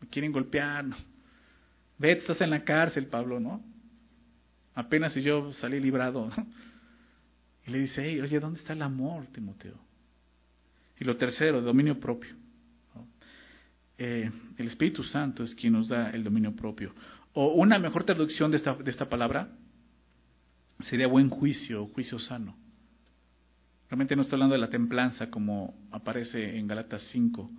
[0.00, 0.86] Me quieren golpear.
[0.86, 0.96] ¿no?
[2.00, 3.62] Estás en la cárcel, Pablo, ¿no?
[4.74, 6.30] Apenas si yo salí librado.
[7.64, 9.78] Y le dice, oye, ¿dónde está el amor, Timoteo?
[10.98, 12.34] Y lo tercero, dominio propio.
[13.98, 16.94] Eh, el Espíritu Santo es quien nos da el dominio propio.
[17.34, 19.50] O una mejor traducción de esta, de esta palabra
[20.80, 22.61] sería buen juicio, juicio sano.
[23.92, 27.50] Realmente no está hablando de la templanza como aparece en Galatas 5,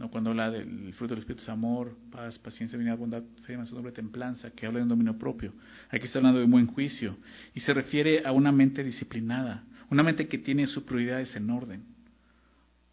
[0.00, 0.10] ¿no?
[0.10, 4.66] cuando habla del fruto del Espíritu, amor, paz, paciencia, benignidad, bondad, fe, mansedumbre, templanza, que
[4.66, 5.54] habla de un dominio propio.
[5.88, 7.16] Aquí está hablando de buen juicio
[7.54, 11.84] y se refiere a una mente disciplinada, una mente que tiene sus prioridades en orden.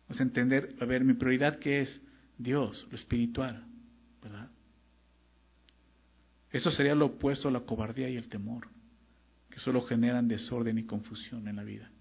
[0.07, 2.01] O sea, entender, a ver, mi prioridad qué es
[2.37, 3.61] Dios, lo espiritual,
[4.23, 4.47] ¿verdad?
[6.49, 8.69] Eso sería lo opuesto a la cobardía y el temor,
[9.49, 11.91] que solo generan desorden y confusión en la vida.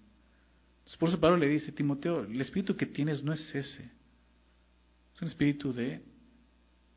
[0.97, 3.91] Por eso Pablo le dice, Timoteo, el espíritu que tienes no es ese.
[5.15, 6.01] Es un espíritu de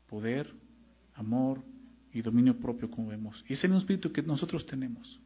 [0.07, 0.51] poder,
[1.15, 1.63] amor
[2.11, 3.43] y dominio propio, como vemos.
[3.47, 5.19] Y es el espíritu que nosotros tenemos.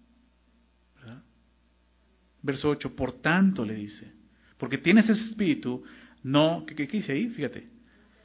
[2.41, 4.13] Verso 8, por tanto le dice,
[4.57, 5.83] porque tienes ese espíritu,
[6.23, 7.29] no, ¿qué, qué, dice ahí?
[7.29, 7.67] Fíjate,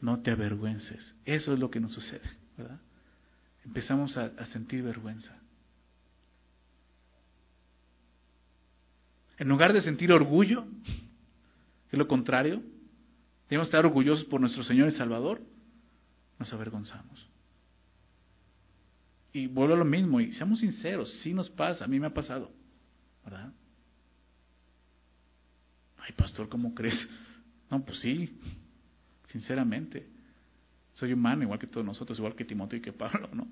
[0.00, 1.14] no te avergüences.
[1.24, 2.80] Eso es lo que nos sucede, ¿verdad?
[3.64, 5.41] Empezamos a sentir vergüenza.
[9.42, 12.62] En lugar de sentir orgullo, que es lo contrario,
[13.50, 15.42] debemos estar orgullosos por nuestro Señor y Salvador,
[16.38, 17.26] nos avergonzamos.
[19.32, 22.14] Y vuelvo a lo mismo, y seamos sinceros, sí nos pasa, a mí me ha
[22.14, 22.52] pasado,
[23.24, 23.52] ¿verdad?
[25.98, 27.04] Ay, pastor, ¿cómo crees?
[27.68, 28.38] No, pues sí,
[29.26, 30.06] sinceramente.
[30.92, 33.48] Soy humano, igual que todos nosotros, igual que Timoteo y que Pablo, ¿no?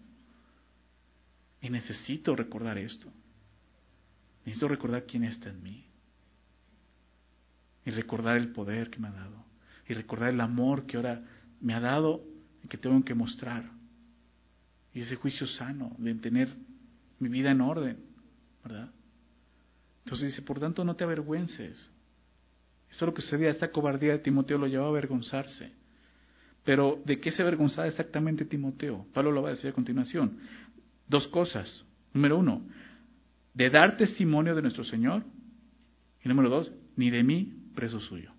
[1.60, 3.12] Y necesito recordar esto.
[4.44, 5.84] Necesito recordar quién está en mí.
[7.84, 9.44] Y recordar el poder que me ha dado.
[9.88, 11.22] Y recordar el amor que ahora
[11.60, 12.24] me ha dado
[12.64, 13.70] y que tengo que mostrar.
[14.92, 16.54] Y ese juicio sano de tener
[17.18, 17.98] mi vida en orden,
[18.64, 18.90] ¿verdad?
[20.04, 21.90] Entonces dice, por tanto no te avergüences.
[22.90, 25.72] Eso es lo que sucedía, esta cobardía de Timoteo lo llevaba a avergonzarse.
[26.64, 29.06] Pero ¿de qué se avergonzaba exactamente Timoteo?
[29.14, 30.38] Pablo lo va a decir a continuación.
[31.06, 31.84] Dos cosas.
[32.12, 32.62] Número uno,
[33.54, 35.24] de dar testimonio de nuestro Señor.
[36.22, 38.32] Y número dos, ni de mí, preso suyo.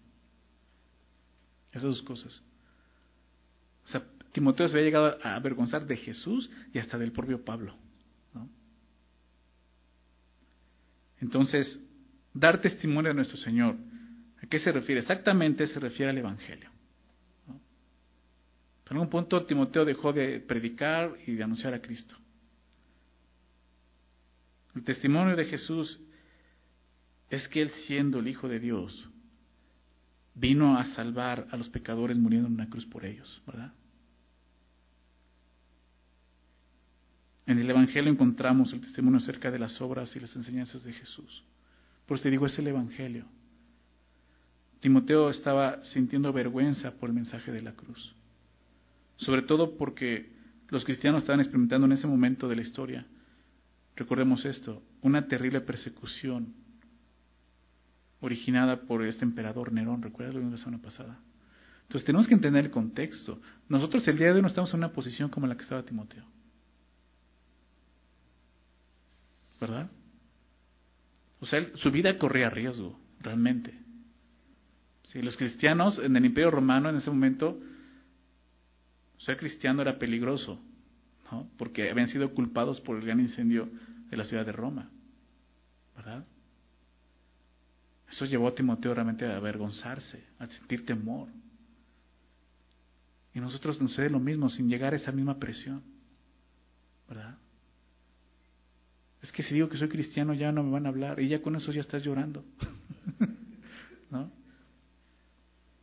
[1.71, 2.43] Esas dos cosas.
[3.86, 7.76] O sea, Timoteo se había llegado a avergonzar de Jesús y hasta del propio Pablo.
[11.19, 11.80] Entonces,
[12.34, 13.76] dar testimonio de nuestro Señor,
[14.41, 15.02] ¿a qué se refiere?
[15.02, 16.69] Exactamente se refiere al Evangelio.
[18.91, 22.15] En algún punto Timoteo dejó de predicar y de anunciar a Cristo.
[24.76, 26.00] El testimonio de Jesús
[27.30, 29.10] es que Él siendo el Hijo de Dios,
[30.34, 33.74] vino a salvar a los pecadores muriendo en una cruz por ellos, ¿verdad?
[37.46, 41.44] En el Evangelio encontramos el testimonio acerca de las obras y las enseñanzas de Jesús.
[42.06, 43.26] Por eso te digo, es el Evangelio.
[44.80, 48.16] Timoteo estaba sintiendo vergüenza por el mensaje de la cruz.
[49.18, 50.32] Sobre todo porque
[50.70, 53.06] los cristianos estaban experimentando en ese momento de la historia,
[54.02, 56.54] recordemos esto, una terrible persecución
[58.20, 60.02] originada por este emperador Nerón.
[60.02, 61.20] ¿Recuerdas lo de la semana pasada?
[61.84, 63.40] Entonces tenemos que entender el contexto.
[63.70, 66.26] Nosotros el día de hoy no estamos en una posición como la que estaba Timoteo.
[69.60, 69.92] ¿verdad?
[71.40, 73.78] O sea, su vida corría riesgo, realmente.
[75.04, 77.60] Si los cristianos en el Imperio Romano en ese momento,
[79.20, 80.60] ser cristiano era peligroso,
[81.58, 83.70] porque habían sido culpados por el gran incendio
[84.10, 84.89] de la ciudad de Roma,
[85.96, 86.26] ¿verdad?
[88.10, 91.30] Eso llevó a Timoteo realmente a avergonzarse, a sentir temor.
[93.34, 95.82] Y nosotros nos sucede lo mismo sin llegar a esa misma presión,
[97.08, 97.38] ¿verdad?
[99.22, 101.41] Es que si digo que soy cristiano ya no me van a hablar y ya
[101.41, 102.44] con eso ya estás llorando.
[104.10, 104.30] ¿No?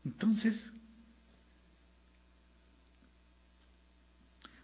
[0.05, 0.73] Entonces,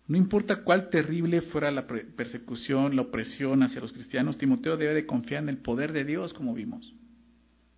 [0.07, 5.07] no importa cuál terrible fuera la persecución, la opresión hacia los cristianos, Timoteo debe de
[5.07, 6.95] confiar en el poder de Dios, como vimos.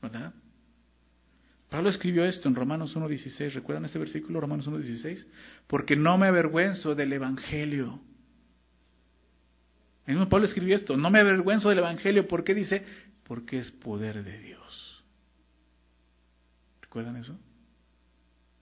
[0.03, 0.35] ¿Verdad?
[1.71, 3.55] Pablo escribió esto en Romanos 1.16.
[3.55, 5.27] ¿Recuerdan ese versículo, Romanos 1.16?
[5.67, 8.01] Porque no me avergüenzo del Evangelio
[10.07, 12.85] el mismo Pablo escribió esto, no me avergüenzo del Evangelio, ¿por qué dice?
[13.25, 15.05] Porque es poder de Dios.
[16.81, 17.37] ¿Recuerdan eso?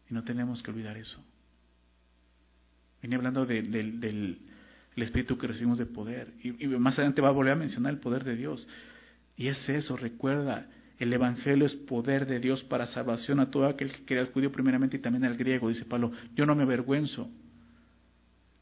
[0.08, 1.22] Y no tenemos que olvidar eso.
[3.04, 4.38] Venía hablando del
[4.96, 6.32] espíritu que recibimos de poder.
[6.42, 8.66] Y, y, más adelante va a volver a mencionar el poder de Dios.
[9.36, 13.92] Y es eso, recuerda, el Evangelio es poder de Dios para salvación a todo aquel
[13.92, 15.68] que crea al judío primeramente y también al griego.
[15.68, 17.28] Dice Pablo, yo no me avergüenzo.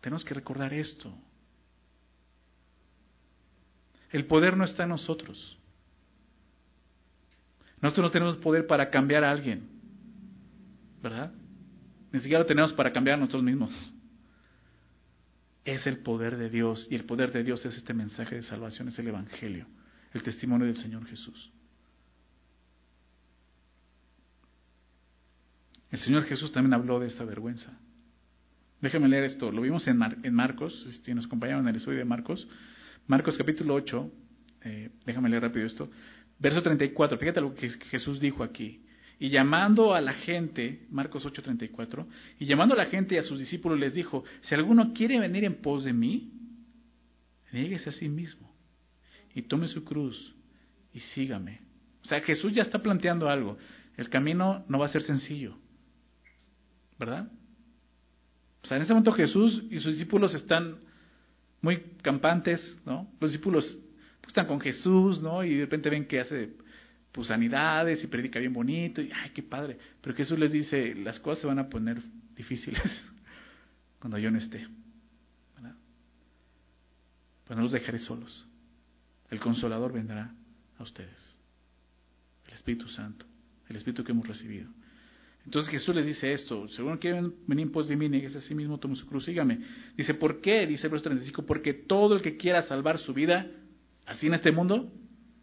[0.00, 1.14] Tenemos que recordar esto.
[4.10, 5.56] El poder no está en nosotros.
[7.80, 9.68] Nosotros no tenemos poder para cambiar a alguien,
[11.00, 11.32] ¿verdad?
[12.10, 13.94] Ni siquiera lo tenemos para cambiar a nosotros mismos.
[15.64, 18.88] Es el poder de Dios y el poder de Dios es este mensaje de salvación,
[18.88, 19.66] es el Evangelio,
[20.12, 21.52] el testimonio del Señor Jesús.
[25.90, 27.78] El Señor Jesús también habló de esta vergüenza.
[28.80, 29.98] Déjame leer esto, lo vimos en,
[30.34, 32.48] Marcos, si nos acompañaron en el estudio de Marcos,
[33.06, 34.12] Marcos capítulo 8,
[34.64, 35.88] eh, déjame leer rápido esto,
[36.38, 38.84] verso 34, fíjate lo que Jesús dijo aquí.
[39.22, 42.08] Y llamando a la gente, Marcos 8, 34,
[42.40, 45.44] y llamando a la gente y a sus discípulos les dijo, si alguno quiere venir
[45.44, 46.32] en pos de mí,
[47.52, 48.52] nieguese a sí mismo
[49.32, 50.34] y tome su cruz
[50.92, 51.60] y sígame.
[52.02, 53.58] O sea, Jesús ya está planteando algo.
[53.96, 55.56] El camino no va a ser sencillo,
[56.98, 57.30] ¿verdad?
[58.64, 60.78] O sea, en ese momento Jesús y sus discípulos están
[61.60, 63.08] muy campantes, ¿no?
[63.20, 63.72] Los discípulos
[64.26, 65.44] están con Jesús, ¿no?
[65.44, 66.56] Y de repente ven que hace
[67.12, 69.78] pues sanidades y predica bien bonito y ay, qué padre.
[70.00, 72.02] Pero Jesús les dice, las cosas se van a poner
[72.34, 72.82] difíciles
[74.00, 74.66] cuando yo no esté.
[75.54, 75.76] ¿verdad?
[77.46, 78.46] Pues no los dejaré solos.
[79.30, 80.34] El consolador vendrá
[80.78, 81.38] a ustedes.
[82.46, 83.26] El Espíritu Santo,
[83.68, 84.68] el Espíritu que hemos recibido.
[85.44, 88.54] Entonces Jesús les dice esto, según quieren venir en pos de mí, niegues a sí
[88.54, 89.58] mismo, tome su cruz, sígame.
[89.96, 90.66] Dice, ¿por qué?
[90.66, 93.50] Dice el verso 35, porque todo el que quiera salvar su vida,
[94.06, 94.92] así en este mundo,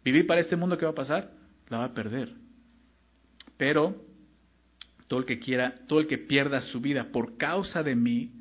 [0.02, 1.39] vivir para este mundo que va a pasar,
[1.70, 2.34] la va a perder.
[3.56, 3.96] Pero
[5.08, 8.32] todo el que quiera, todo el que pierda su vida por causa de mí,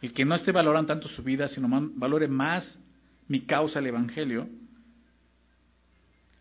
[0.00, 2.78] el que no esté valorando tanto su vida, sino valore más
[3.26, 4.48] mi causa, el Evangelio,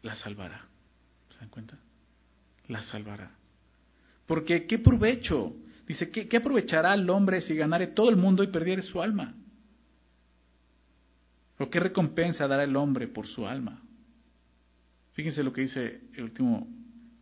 [0.02, 0.67] la salvará.
[1.30, 1.78] ¿Se dan cuenta?
[2.67, 3.32] La salvará.
[4.28, 5.56] Porque ¿qué provecho?
[5.88, 9.34] Dice, ¿qué, ¿qué, aprovechará el hombre si ganare todo el mundo y perdiere su alma?
[11.58, 13.82] ¿O qué recompensa dará el hombre por su alma?
[15.13, 16.67] Fíjense lo que dice el último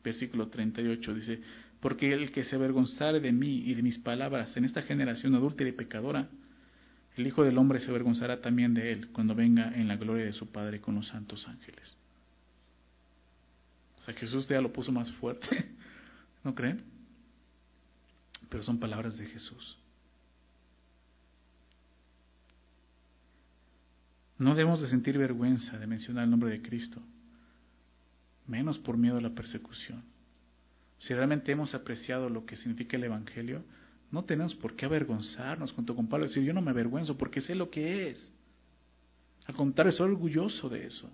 [0.04, 1.14] versículo 38.
[1.14, 1.42] Dice,
[1.80, 5.70] porque el que se avergonzare de mí y de mis palabras en esta generación adúltera
[5.70, 6.30] y pecadora,
[7.18, 10.34] el Hijo del Hombre se avergonzará también de él cuando venga en la gloria de
[10.34, 11.98] su Padre con los santos ángeles.
[13.98, 15.48] O sea, Jesús ya lo puso más fuerte,
[16.44, 16.84] ¿no creen?
[18.50, 19.78] Pero son palabras de Jesús.
[24.40, 27.02] No debemos de sentir vergüenza de mencionar el nombre de Cristo
[28.52, 30.04] menos por miedo a la persecución.
[31.00, 33.64] Si realmente hemos apreciado lo que significa el Evangelio,
[34.12, 37.56] no tenemos por qué avergonzarnos junto con Pablo decir yo no me avergüenzo porque sé
[37.56, 38.34] lo que es.
[39.48, 41.10] Al contrario, soy orgulloso de eso.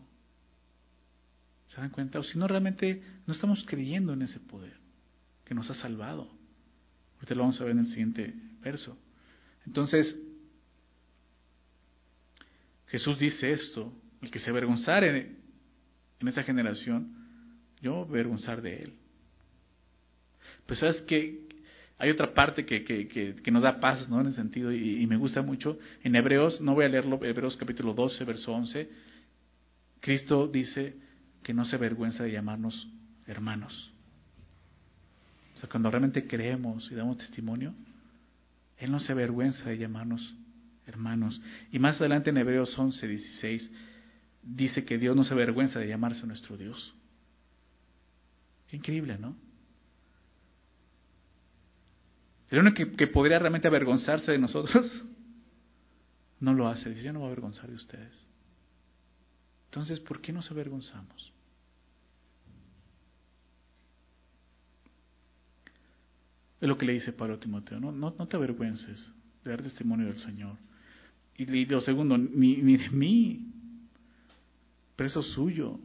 [1.67, 2.19] ¿Se dan cuenta?
[2.19, 4.75] O si no, realmente no estamos creyendo en ese poder
[5.45, 6.29] que nos ha salvado.
[7.15, 8.97] Ahorita lo vamos a ver en el siguiente verso.
[9.65, 10.15] Entonces,
[12.87, 15.37] Jesús dice esto, el que se avergonzare
[16.19, 17.16] en esa generación,
[17.81, 18.93] yo avergonzar de él.
[20.65, 21.47] Pues sabes que
[21.99, 24.21] hay otra parte que, que, que, nos da paz, ¿no?
[24.21, 25.79] En ese sentido, y, me gusta mucho.
[26.03, 28.89] En Hebreos, no voy a leerlo, Hebreos capítulo 12, verso 11,
[29.99, 30.95] Cristo dice
[31.43, 32.87] que no se avergüenza de llamarnos
[33.25, 33.91] hermanos.
[35.55, 37.73] O sea, cuando realmente creemos y damos testimonio,
[38.77, 40.35] Él no se avergüenza de llamarnos
[40.85, 41.41] hermanos.
[41.71, 43.71] Y más adelante en Hebreos 11, 16,
[44.43, 46.93] dice que Dios no se avergüenza de llamarse nuestro Dios.
[48.69, 49.35] Qué increíble, ¿no?
[52.49, 55.03] El único que, podría realmente avergonzarse de nosotros
[56.39, 56.89] no lo hace.
[56.89, 58.27] Dice, yo no voy a avergonzar de ustedes.
[59.65, 61.33] Entonces, ¿por qué nos avergonzamos?
[66.59, 70.07] Es lo que le dice Pablo a Timoteo, no, no, te avergüences de dar testimonio
[70.07, 70.57] del Señor.
[71.35, 73.51] Y, lo segundo, ni, ni de mí,
[74.95, 75.79] preso suyo.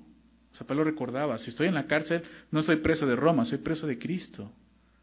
[0.53, 3.59] O sea, Pablo recordaba, si estoy en la cárcel, no soy preso de Roma, soy
[3.59, 4.53] preso de Cristo.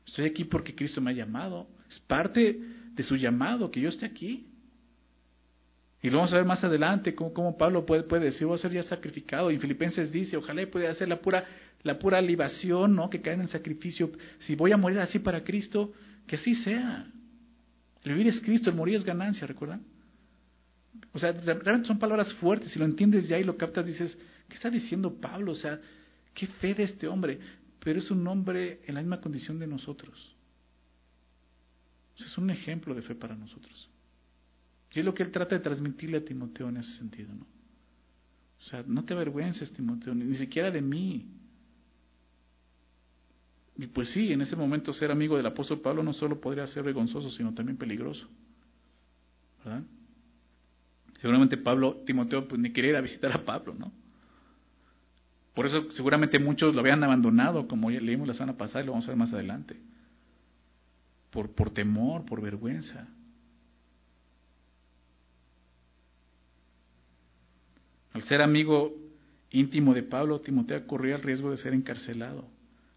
[0.05, 1.67] Estoy aquí porque Cristo me ha llamado.
[1.89, 2.59] Es parte
[2.93, 4.45] de su llamado que yo esté aquí.
[6.01, 8.83] Y lo vamos a ver más adelante, cómo, Pablo puede, decir, voy a ser ya
[8.83, 9.51] sacrificado.
[9.51, 11.43] Y Filipenses dice, ojalá pueda hacer la pura,
[11.83, 13.09] la pura libación, ¿no?
[13.09, 14.11] Que cae en sacrificio.
[14.39, 15.91] Si voy a morir así para Cristo,
[16.25, 17.07] que así sea.
[18.03, 19.81] El vivir es Cristo, el morir es ganancia, ¿recuerdan?
[21.11, 22.71] O sea, realmente son palabras fuertes.
[22.71, 24.17] Si lo entiendes ya y lo captas, dices,
[24.49, 25.53] ¿qué está diciendo Pablo?
[25.53, 25.79] O sea,
[26.33, 27.39] qué fe de este hombre.
[27.79, 30.35] Pero es un hombre en la misma condición de nosotros.
[32.17, 33.89] es un ejemplo de fe para nosotros.
[34.91, 37.45] Y es lo que él trata de transmitirle a Timoteo en ese sentido, ¿no?
[38.59, 41.25] O sea, no te avergüences, Timoteo, ni siquiera de mí.
[43.77, 46.83] Y pues sí, en ese momento ser amigo del apóstol Pablo no solo podría ser
[46.83, 48.27] vergonzoso, sino también peligroso.
[49.63, 49.83] ¿Verdad?
[51.21, 53.93] Seguramente Pablo, Timoteo, pues ni quería ir a visitar a Pablo, ¿no?
[55.59, 58.93] Por eso seguramente muchos lo habían abandonado, como ya leímos la semana pasada y lo
[58.93, 59.75] vamos a ver más adelante.
[61.31, 63.09] Por, por temor, por vergüenza.
[68.13, 68.95] Al ser amigo
[69.49, 72.47] íntimo de Pablo, Timoteo corría el riesgo de ser encarcelado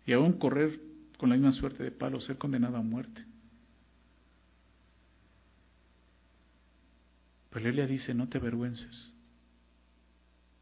[0.07, 0.79] y aún correr
[1.19, 3.25] con la misma suerte de Pablo, ser condenado a muerte.
[7.51, 9.12] Pero Elia dice, no te avergüences.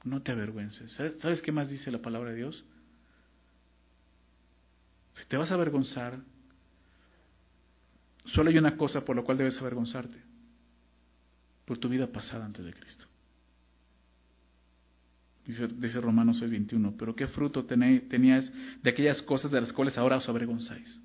[0.04, 0.92] No te avergüences.
[0.92, 2.64] ¿Sabes, qué más dice la palabra de Dios?
[5.14, 6.18] Si te vas a avergonzar,
[8.24, 10.16] solo hay una cosa por la cual debes avergonzarte.
[11.66, 13.04] Por tu vida pasada antes de Cristo.
[15.46, 20.16] Dice, dice Romanos 6:21, pero qué fruto tenías de aquellas cosas de las cuales ahora
[20.16, 21.00] os avergonzáis.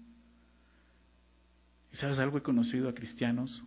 [1.91, 2.37] ¿Y sabes algo?
[2.37, 3.63] He conocido a cristianos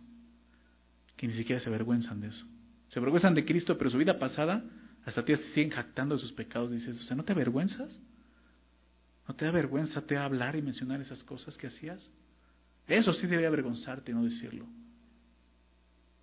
[1.17, 2.45] que ni siquiera se avergüenzan de eso.
[2.89, 4.63] Se avergüenzan de Cristo, pero su vida pasada,
[5.05, 6.71] hasta ti siguen jactando de sus pecados.
[6.71, 7.99] Dices, o sea, ¿no te avergüenzas?
[9.27, 12.11] ¿No te da vergüenza te hablar y mencionar esas cosas que hacías?
[12.87, 14.65] Eso sí debería avergonzarte no decirlo.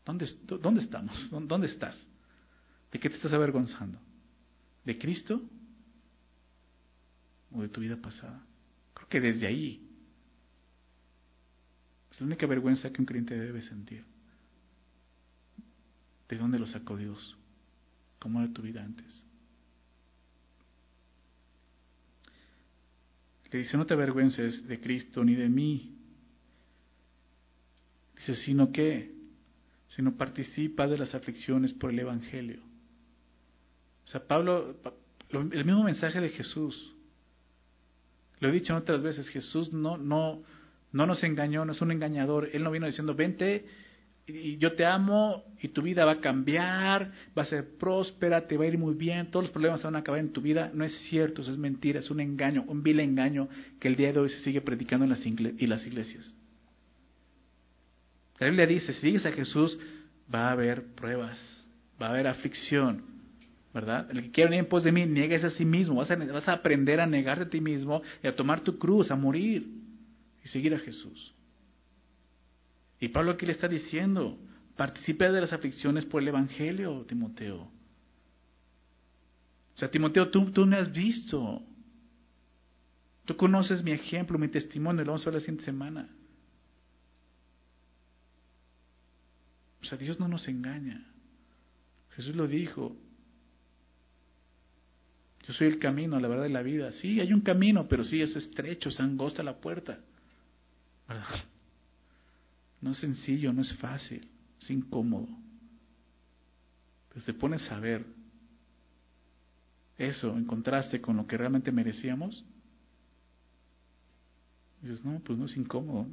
[0.04, 1.30] ¿Dónde, ¿Dónde estamos?
[1.30, 1.96] ¿Dónde estás?
[2.90, 3.98] ¿De qué te estás avergonzando?
[4.84, 5.40] ¿De Cristo?
[7.52, 8.44] ¿O de tu vida pasada?
[8.94, 9.86] Creo que desde ahí
[12.10, 14.04] es la única vergüenza que un creyente debe sentir.
[16.28, 17.36] ¿De dónde lo sacó Dios?
[18.26, 19.24] ¿Cómo era tu vida antes?
[23.52, 25.96] Le dice, no te avergüences de Cristo ni de mí.
[28.16, 29.14] Dice, sino que,
[29.86, 32.62] sino participa de las aflicciones por el Evangelio.
[34.06, 34.74] O sea, Pablo,
[35.30, 36.96] el mismo mensaje de Jesús.
[38.40, 40.42] Lo he dicho otras veces, Jesús no, no,
[40.90, 42.50] no nos engañó, no es un engañador.
[42.52, 43.66] Él no vino diciendo, vente
[44.26, 48.56] y yo te amo y tu vida va a cambiar, va a ser próspera, te
[48.56, 50.70] va a ir muy bien, todos los problemas se van a acabar en tu vida.
[50.74, 53.48] No es cierto, eso es mentira, es un engaño, un vil engaño
[53.78, 56.34] que el día de hoy se sigue predicando en las, y las iglesias.
[58.38, 59.78] La Biblia dice, si sigues a Jesús,
[60.32, 61.38] va a haber pruebas,
[62.02, 63.04] va a haber aflicción,
[63.72, 64.10] ¿verdad?
[64.10, 66.48] El que quiera venir en pos de mí, niegues a sí mismo, vas a, vas
[66.48, 69.66] a aprender a negarte a ti mismo y a tomar tu cruz, a morir
[70.44, 71.32] y seguir a Jesús.
[73.00, 74.38] Y Pablo aquí le está diciendo,
[74.76, 77.70] participe de las aflicciones por el Evangelio, Timoteo.
[79.74, 81.62] O sea, Timoteo, tú, tú me has visto.
[83.26, 86.08] Tú conoces mi ejemplo, mi testimonio, lo vamos a ver la siguiente semana.
[89.82, 91.04] O sea, Dios no nos engaña.
[92.12, 92.96] Jesús lo dijo.
[95.46, 96.90] Yo soy el camino, la verdad y la vida.
[96.92, 99.98] Sí, hay un camino, pero sí es estrecho, se angosta la puerta.
[101.06, 101.44] ¿Verdad?
[102.80, 104.28] No es sencillo, no es fácil,
[104.60, 105.28] es incómodo.
[107.12, 108.04] Pues te pones a ver
[109.98, 112.44] eso en contraste con lo que realmente merecíamos.
[114.82, 116.06] dices, no, pues no es incómodo.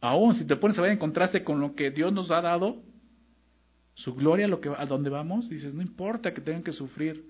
[0.00, 2.82] Aún si te pones a ver en contraste con lo que Dios nos ha dado,
[3.94, 7.24] su gloria, lo que, a donde vamos, dices, no importa que tengan que sufrir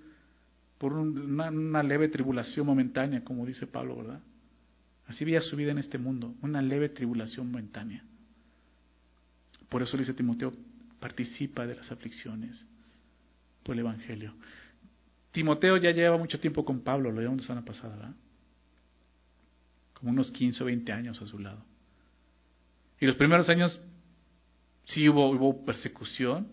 [0.78, 4.20] por una leve tribulación momentánea, como dice Pablo, ¿verdad?
[5.07, 8.05] Así veía su vida en este mundo, una leve tribulación momentánea.
[9.71, 10.53] Por eso le dice Timoteo,
[10.99, 12.68] participa de las aflicciones
[13.62, 14.35] por el Evangelio.
[15.33, 18.14] Timoteo ya lleva mucho tiempo con Pablo, lo llevamos la semana pasada, ¿verdad?
[19.95, 21.64] Como unos 15 o 20 años a su lado.
[23.01, 23.81] Y los primeros años
[24.87, 26.49] sí hubo, hubo persecución.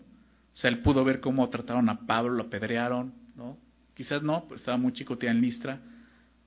[0.54, 3.58] O sea, él pudo ver cómo trataron a Pablo, lo apedrearon, ¿no?
[3.94, 5.80] Quizás no, pues estaba muy chico, en Listra,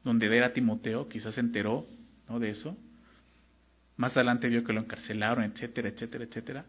[0.03, 1.85] donde era Timoteo, quizás se enteró,
[2.29, 2.39] ¿no?
[2.39, 2.77] De eso.
[4.01, 6.65] Más adelante vio que lo encarcelaron, etcétera, etcétera, etcétera.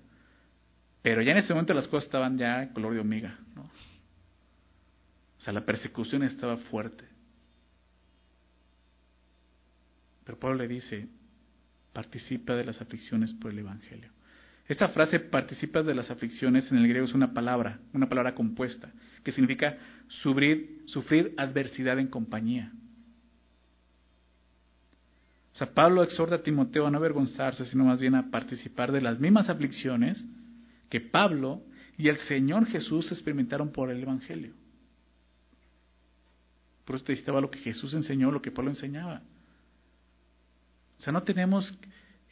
[1.00, 3.62] Pero ya en ese momento las cosas estaban ya color de hormiga, ¿no?
[3.62, 7.06] O sea, la persecución estaba fuerte.
[10.26, 11.08] Pero Pablo le dice,
[11.94, 14.10] participa de las aflicciones por el Evangelio.
[14.68, 18.92] Esta frase, participa de las aflicciones, en el griego es una palabra, una palabra compuesta,
[19.24, 22.72] que significa sufrir, sufrir adversidad en compañía.
[25.66, 29.48] Pablo exhorta a Timoteo a no avergonzarse, sino más bien a participar de las mismas
[29.48, 30.24] aflicciones
[30.88, 31.62] que Pablo
[31.98, 34.54] y el Señor Jesús experimentaron por el Evangelio.
[36.84, 39.22] Por eso te citaba lo que Jesús enseñó, lo que Pablo enseñaba.
[40.98, 41.78] O sea, no tenemos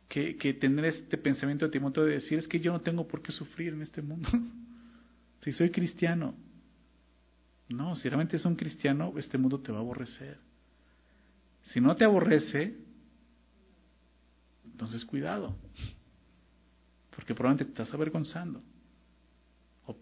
[0.09, 3.22] que, que, tener este pensamiento de Timoteo de decir, es que yo no tengo por
[3.22, 4.28] qué sufrir en este mundo.
[5.43, 6.35] si soy cristiano.
[7.68, 10.39] No, si realmente es un cristiano, este mundo te va a aborrecer.
[11.62, 12.76] Si no te aborrece,
[14.81, 15.55] entonces cuidado,
[17.14, 18.62] porque probablemente te estás avergonzando.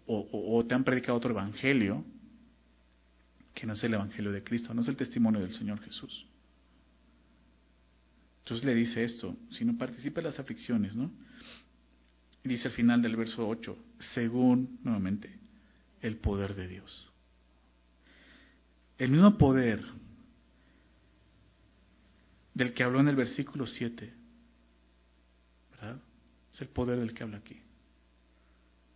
[0.06, 2.04] O, te han predicado otro evangelio
[3.54, 6.26] que no es el evangelio de Cristo, no es el testimonio del Señor Jesús.
[8.44, 11.10] Entonces le dice esto, si no participa en las aflicciones, ¿no?
[12.44, 13.76] Dice al final del verso 8,
[14.14, 15.40] según, nuevamente,
[16.02, 17.10] el poder de Dios.
[18.96, 19.84] El mismo poder
[22.54, 24.17] del que habló en el versículo 7
[26.52, 27.60] es el poder del que habla aquí.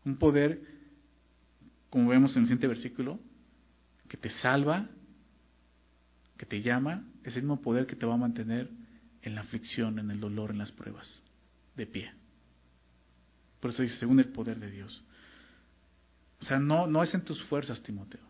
[0.05, 0.61] Un poder,
[1.91, 3.21] como vemos en el siguiente versículo,
[4.09, 4.89] que te salva,
[6.37, 8.69] que te llama, es el mismo poder que te va a mantener
[9.23, 11.23] en la aflicción, en el dolor, en las pruebas,
[11.77, 12.13] de pie.
[13.61, 15.05] Por eso dice, según el poder de Dios.
[16.41, 18.21] O sea, no, no es en tus fuerzas, Timoteo.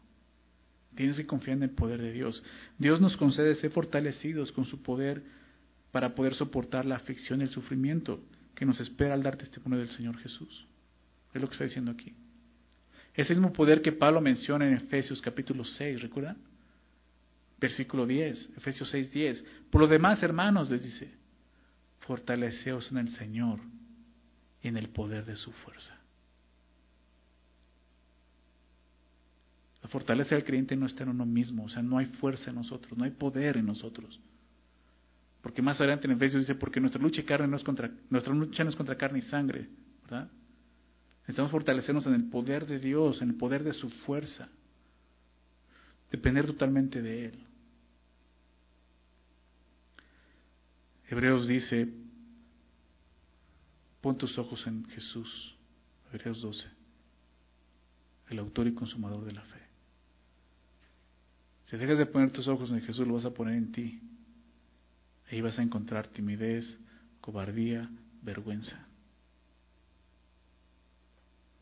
[0.95, 2.43] Tienes que confiar en el poder de Dios.
[2.77, 5.23] Dios nos concede ser fortalecidos con su poder
[5.91, 8.23] para poder soportar la aflicción y el sufrimiento
[8.55, 10.67] que nos espera al dar testimonio del Señor Jesús.
[11.33, 12.15] Es lo que está diciendo aquí.
[13.15, 16.39] Ese mismo poder que Pablo menciona en Efesios capítulo 6, ¿recuerdan?
[17.61, 19.45] Versículo 10, Efesios 6, 10.
[19.71, 21.11] Por lo demás, hermanos, les dice,
[22.01, 23.61] fortaleceos en el Señor
[24.63, 25.99] y en el poder de su fuerza.
[29.83, 32.57] La fortaleza del creyente no está en uno mismo, o sea, no hay fuerza en
[32.57, 34.21] nosotros, no hay poder en nosotros.
[35.43, 38.63] Porque más adelante en Efesios dice, porque nuestra lucha, carne no es contra, nuestra lucha
[38.63, 39.69] no es contra carne y sangre,
[40.03, 40.31] ¿verdad?
[41.23, 44.49] Necesitamos fortalecernos en el poder de Dios, en el poder de su fuerza.
[46.11, 47.47] Depender totalmente de Él.
[51.09, 51.93] Hebreos dice,
[54.01, 55.57] pon tus ojos en Jesús.
[56.13, 56.69] Hebreos 12,
[58.29, 59.61] el autor y consumador de la fe.
[61.65, 64.01] Si dejas de poner tus ojos en Jesús, lo vas a poner en ti.
[65.33, 66.79] Ahí vas a encontrar timidez,
[67.23, 67.89] cobardía,
[68.21, 68.87] vergüenza.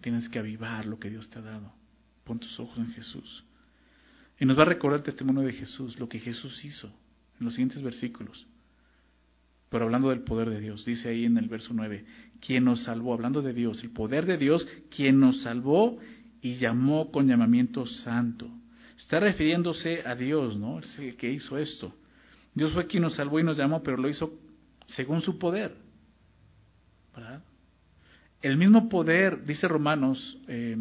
[0.00, 1.72] Tienes que avivar lo que Dios te ha dado.
[2.24, 3.44] Pon tus ojos en Jesús.
[4.40, 6.88] Y nos va a recordar el testimonio de Jesús, lo que Jesús hizo
[7.38, 8.44] en los siguientes versículos.
[9.68, 12.04] Pero hablando del poder de Dios, dice ahí en el verso 9,
[12.40, 16.00] quien nos salvó, hablando de Dios, el poder de Dios, quien nos salvó
[16.42, 18.50] y llamó con llamamiento santo.
[18.96, 20.80] Está refiriéndose a Dios, ¿no?
[20.80, 21.94] Es el que hizo esto.
[22.54, 24.32] Dios fue quien nos salvó y nos llamó, pero lo hizo
[24.86, 25.74] según su poder.
[27.14, 27.42] ¿Verdad?
[28.42, 30.76] El mismo poder, dice Romanos, eh,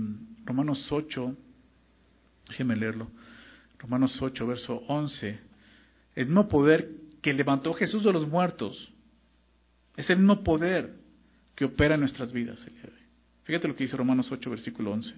[0.45, 1.35] Romanos 8,
[2.47, 3.09] déjeme leerlo,
[3.77, 5.39] Romanos 8, verso 11,
[6.15, 6.89] el mismo poder
[7.21, 8.91] que levantó Jesús de los muertos,
[9.97, 10.95] es el mismo poder
[11.55, 12.65] que opera en nuestras vidas.
[13.43, 15.13] Fíjate lo que dice Romanos 8, versículo 11.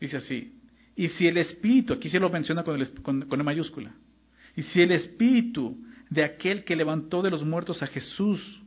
[0.00, 0.60] Dice así,
[0.96, 3.94] y si el Espíritu, aquí se lo menciona con, el, con mayúscula,
[4.56, 5.76] y si el espíritu
[6.10, 8.62] de aquel que levantó de los muertos a Jesús,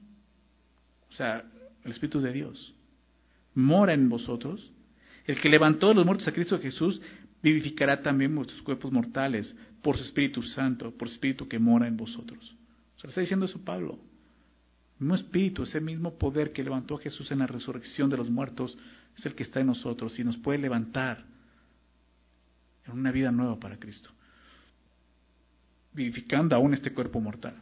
[1.10, 1.46] o sea,
[1.84, 2.74] el espíritu de Dios,
[3.54, 4.72] mora en vosotros,
[5.26, 7.02] el que levantó de los muertos a Cristo Jesús,
[7.42, 11.96] vivificará también vuestros cuerpos mortales por su Espíritu Santo, por su Espíritu que mora en
[11.96, 12.56] vosotros.
[12.96, 14.00] O sea, está diciendo eso Pablo.
[15.00, 18.30] El mismo Espíritu, ese mismo poder que levantó a Jesús en la resurrección de los
[18.30, 18.78] muertos,
[19.16, 21.24] es el que está en nosotros y nos puede levantar
[22.86, 24.12] en una vida nueva para Cristo
[25.98, 27.56] vivificando aún este cuerpo mortal.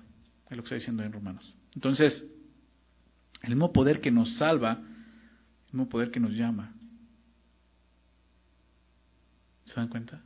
[0.49, 1.55] Es lo que está diciendo en Romanos.
[1.73, 2.23] Entonces,
[3.41, 6.75] el mismo poder que nos salva, el mismo poder que nos llama.
[9.65, 10.21] ¿Se dan cuenta?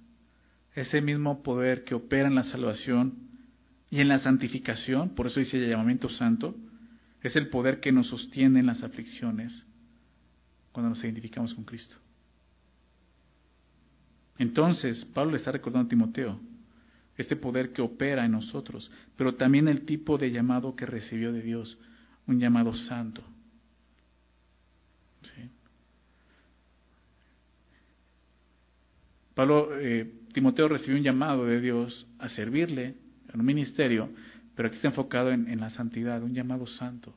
[0.74, 3.30] Ese mismo poder que opera en la salvación
[3.90, 6.56] y en la santificación, por eso dice el llamamiento santo,
[7.22, 9.66] es el poder que nos sostiene en las aflicciones
[10.72, 11.96] cuando nos identificamos con Cristo.
[14.38, 16.40] Entonces, Pablo le está recordando a Timoteo,
[17.20, 21.42] este poder que opera en nosotros, pero también el tipo de llamado que recibió de
[21.42, 21.78] Dios,
[22.28, 23.22] un llamado santo.
[29.34, 32.96] Pablo, eh, Timoteo recibió un llamado de Dios a servirle
[33.34, 34.10] en un ministerio,
[34.56, 37.14] pero aquí está enfocado en, en la santidad, un llamado santo.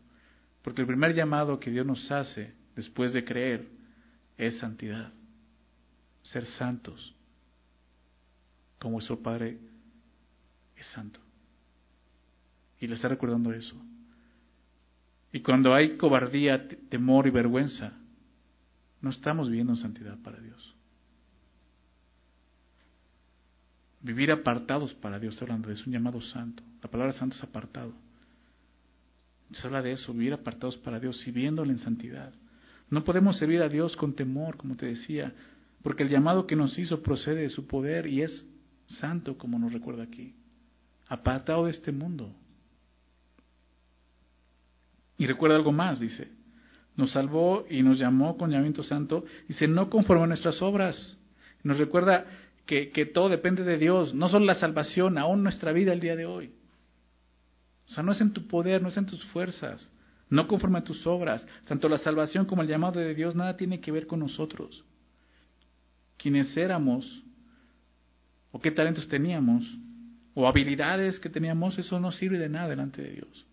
[0.63, 3.69] Porque el primer llamado que Dios nos hace después de creer
[4.37, 5.13] es santidad,
[6.23, 7.15] ser santos,
[8.81, 9.59] como su Padre
[10.83, 11.21] santo.
[12.81, 13.81] Y le está recordando eso.
[15.33, 17.93] Y cuando hay cobardía, temor y vergüenza,
[19.01, 20.75] no estamos viviendo en santidad para Dios.
[24.01, 26.63] Vivir apartados para Dios, hablando de eso, un llamado santo.
[26.83, 27.95] La palabra santo es apartado.
[29.53, 32.33] Se habla de eso, vivir apartados para Dios y viéndole en santidad.
[32.91, 35.33] No podemos servir a Dios con temor, como te decía,
[35.83, 38.45] porque el llamado que nos hizo procede de su poder y es
[38.87, 40.35] santo, como nos recuerda aquí
[41.13, 42.35] apartado de este mundo.
[45.19, 46.33] Y recuerda algo más, dice,
[46.97, 51.19] nos salvó y nos llamó con llamamiento santo, dice, no conforme a nuestras obras.
[51.65, 52.25] Nos recuerda
[52.65, 56.17] que, que todo depende de Dios, no solo la salvación, aún nuestra vida el día
[56.17, 56.55] de hoy.
[57.85, 59.93] O sea, no es en tu poder, no es en tus fuerzas,
[60.31, 61.47] no conforme a tus obras.
[61.67, 64.83] Tanto la salvación como el llamado de Dios nada tiene que ver con nosotros.
[66.17, 67.23] Quienes éramos
[68.51, 69.63] o qué talentos teníamos,
[70.35, 73.47] o habilidades que teníamos, eso no sirve de nada delante de Dios.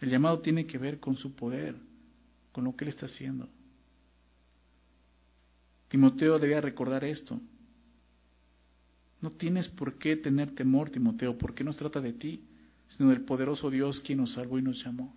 [0.00, 1.76] El llamado tiene que ver con su poder,
[2.52, 3.48] con lo que Él está haciendo.
[5.88, 7.40] Timoteo debía recordar esto.
[9.20, 12.44] No tienes por qué tener temor, Timoteo, porque no se trata de ti,
[12.88, 15.14] sino del poderoso Dios quien nos salvó y nos llamó.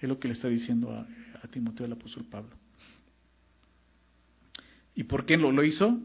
[0.00, 1.06] Es lo que le está diciendo a,
[1.50, 2.54] Timoteo el apóstol Pablo.
[4.94, 5.98] ¿Y por qué lo, lo hizo?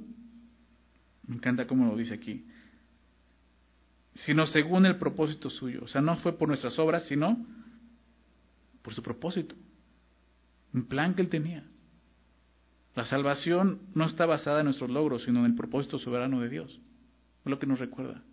[1.27, 2.45] Me encanta cómo lo dice aquí
[4.15, 5.81] sino según el propósito suyo.
[5.83, 7.37] O sea, no fue por nuestras obras, sino
[8.81, 9.55] por su propósito.
[10.73, 11.63] Un plan que Él tenía.
[12.95, 16.79] La salvación no está basada en nuestros logros, sino en el propósito soberano de Dios.
[17.43, 18.23] Es lo que nos recuerda.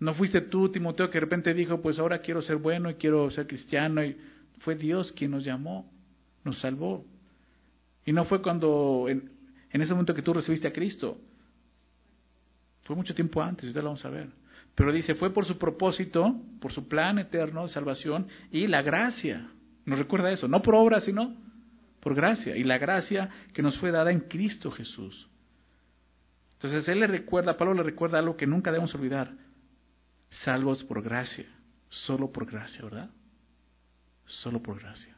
[0.00, 3.30] No fuiste tú, Timoteo, que de repente dijo, pues ahora quiero ser bueno y quiero
[3.30, 4.02] ser cristiano.
[4.02, 4.16] Y
[4.60, 5.90] fue Dios quien nos llamó,
[6.44, 7.04] nos salvó.
[8.06, 9.30] Y no fue cuando, en,
[9.70, 11.20] en ese momento que tú recibiste a Cristo.
[12.84, 14.37] Fue mucho tiempo antes, ya lo vamos a ver.
[14.78, 19.50] Pero dice, fue por su propósito, por su plan eterno de salvación y la gracia.
[19.84, 21.34] Nos recuerda eso, no por obra, sino
[21.98, 22.56] por gracia.
[22.56, 25.28] Y la gracia que nos fue dada en Cristo Jesús.
[26.52, 29.32] Entonces él le recuerda, Pablo le recuerda algo que nunca debemos olvidar.
[30.44, 31.46] Salvos por gracia,
[31.88, 33.10] solo por gracia, ¿verdad?
[34.26, 35.16] Solo por gracia.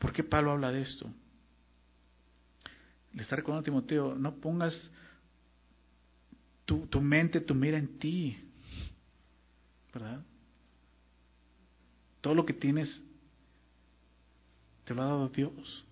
[0.00, 1.08] ¿Por qué Pablo habla de esto?
[3.12, 4.90] Le está recordando a Timoteo, no pongas
[6.78, 8.36] tu, mente, tu mira en ti,
[9.92, 10.22] ¿verdad?
[12.20, 13.02] Todo lo que tienes
[14.84, 15.84] te lo ha dado Dios.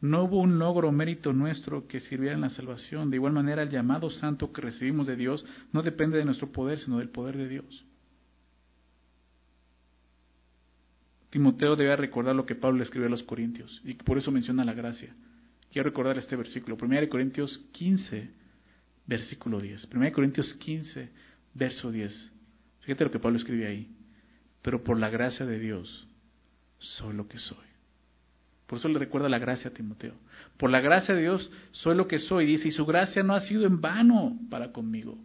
[0.00, 3.08] No hubo un logro o mérito nuestro que sirviera en la salvación.
[3.08, 6.78] De igual manera, el llamado santo que recibimos de Dios no depende de nuestro poder,
[6.78, 7.84] sino del poder de Dios.
[11.30, 14.74] Timoteo debe recordar lo que Pablo escribió a los Corintios y por eso menciona la
[14.74, 15.14] gracia.
[15.70, 18.41] Quiero recordar este versículo, 1 Corintios 15,
[19.06, 19.88] versículo 10.
[19.92, 21.10] 1 Corintios 15,
[21.54, 22.32] verso 10.
[22.80, 23.88] Fíjate lo que Pablo escribe ahí.
[24.62, 26.06] Pero por la gracia de Dios
[26.78, 27.72] soy lo que soy.
[28.66, 30.14] Por eso le recuerda la gracia a Timoteo.
[30.56, 32.46] Por la gracia de Dios soy lo que soy.
[32.46, 35.18] Dice, y su gracia no ha sido en vano para conmigo.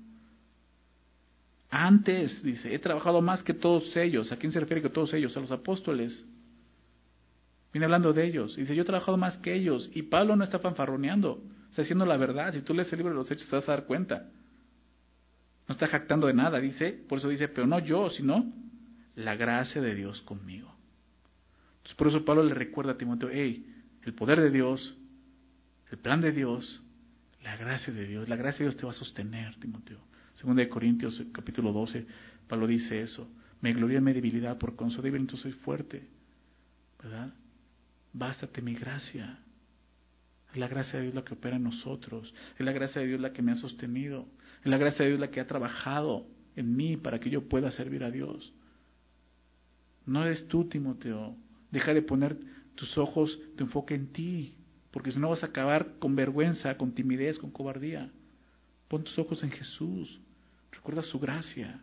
[1.70, 4.32] Antes, dice, he trabajado más que todos ellos.
[4.32, 5.36] ¿A quién se refiere que todos ellos?
[5.38, 6.26] A los apóstoles.
[7.72, 8.56] Viene hablando de ellos.
[8.56, 9.92] Dice, yo he trabajado más que ellos.
[9.94, 11.42] Y Pablo no está fanfarroneando.
[11.70, 12.54] Está diciendo la verdad.
[12.54, 14.30] Si tú lees el libro de los Hechos te vas a dar cuenta.
[15.68, 16.60] No está jactando de nada.
[16.60, 18.52] Dice, por eso dice, pero no yo, sino
[19.16, 20.74] la gracia de Dios conmigo.
[21.78, 23.66] Entonces, por eso Pablo le recuerda a Timoteo, hey,
[24.04, 24.96] el poder de Dios,
[25.92, 26.82] el plan de Dios,
[27.44, 28.28] la gracia de Dios.
[28.28, 30.00] La gracia de Dios te va a sostener, Timoteo.
[30.34, 32.06] Segunda de Corintios, capítulo 12,
[32.48, 33.30] Pablo dice eso.
[33.62, 36.08] Me gloria en mi debilidad, porque soy débil entonces soy fuerte.
[37.02, 37.34] ¿Verdad?
[38.14, 39.40] Bástate mi gracia.
[40.58, 42.34] Es la gracia de Dios la que opera en nosotros.
[42.58, 44.26] Es la gracia de Dios la que me ha sostenido.
[44.62, 47.70] Es la gracia de Dios la que ha trabajado en mí para que yo pueda
[47.70, 48.52] servir a Dios.
[50.08, 51.36] No eres tú, Timoteo.
[51.70, 52.40] Deja de poner
[52.74, 54.56] tus ojos, tu enfoque en ti,
[54.90, 58.10] porque si no vas a acabar con vergüenza, con timidez, con cobardía.
[58.88, 60.20] Pon tus ojos en Jesús.
[60.72, 61.80] Recuerda su gracia.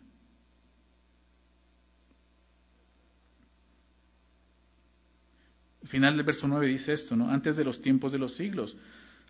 [5.89, 7.30] Final del verso 9 dice esto, ¿no?
[7.30, 8.76] Antes de los tiempos de los siglos.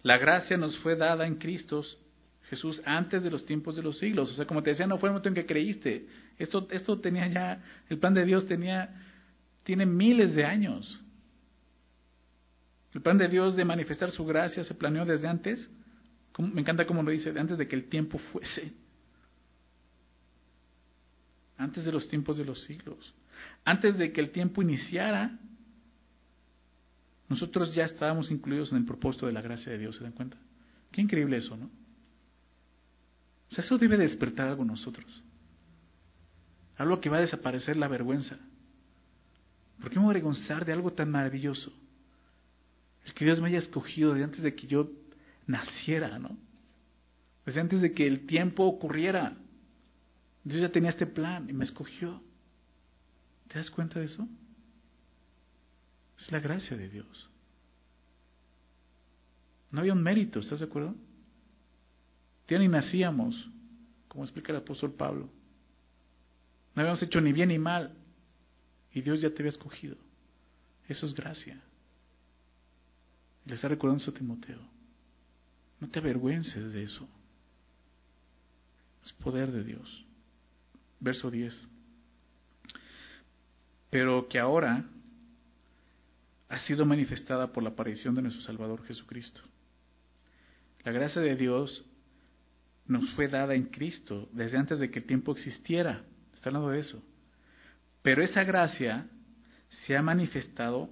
[0.03, 1.83] La gracia nos fue dada en Cristo
[2.51, 4.31] Jesús antes de los tiempos de los siglos.
[4.31, 6.07] O sea, como te decía, no fue el momento en que creíste.
[6.39, 8.91] Esto, esto tenía ya, el plan de Dios tenía,
[9.65, 11.01] tiene miles de años.
[12.93, 15.69] El plan de Dios de manifestar su gracia se planeó desde antes.
[16.39, 18.73] Me encanta cómo lo dice, antes de que el tiempo fuese
[21.57, 23.15] antes de los tiempos de los siglos,
[23.65, 25.39] antes de que el tiempo iniciara,
[27.29, 30.37] nosotros ya estábamos incluidos en el propósito de la gracia de Dios, ¿se dan cuenta?
[30.91, 31.66] Qué increíble eso, ¿no?
[31.66, 35.22] O sea, eso debe despertar algo en nosotros.
[36.77, 38.39] Algo que va a desaparecer la vergüenza.
[39.81, 41.72] ¿Por qué me avergonzar de algo tan maravilloso?
[43.05, 44.91] El que Dios me haya escogido de antes de que yo
[45.47, 46.37] naciera, ¿no?
[47.45, 49.37] Desde antes de que el tiempo ocurriera.
[50.43, 52.22] Dios ya tenía este plan y me escogió.
[53.49, 54.27] ¿Te das cuenta de eso?
[56.19, 57.29] Es la gracia de Dios.
[59.71, 60.95] No había un mérito, ¿estás de acuerdo?
[62.49, 63.49] Ya ni nacíamos,
[64.09, 65.29] como explica el apóstol Pablo.
[66.75, 67.93] No habíamos hecho ni bien ni mal.
[68.93, 69.97] Y Dios ya te había escogido.
[70.89, 71.61] Eso es gracia.
[73.45, 74.61] Le está recordando a Timoteo.
[75.81, 77.09] No te avergüences de eso.
[79.03, 80.05] Es poder de Dios
[81.05, 81.69] verso 10.
[83.91, 84.85] Pero que ahora
[86.49, 89.40] ha sido manifestada por la aparición de nuestro Salvador Jesucristo.
[90.84, 91.84] La gracia de Dios
[92.86, 96.03] nos fue dada en Cristo desde antes de que el tiempo existiera.
[96.34, 97.03] Está hablando de eso.
[98.03, 99.07] Pero esa gracia
[99.86, 100.90] se ha manifestado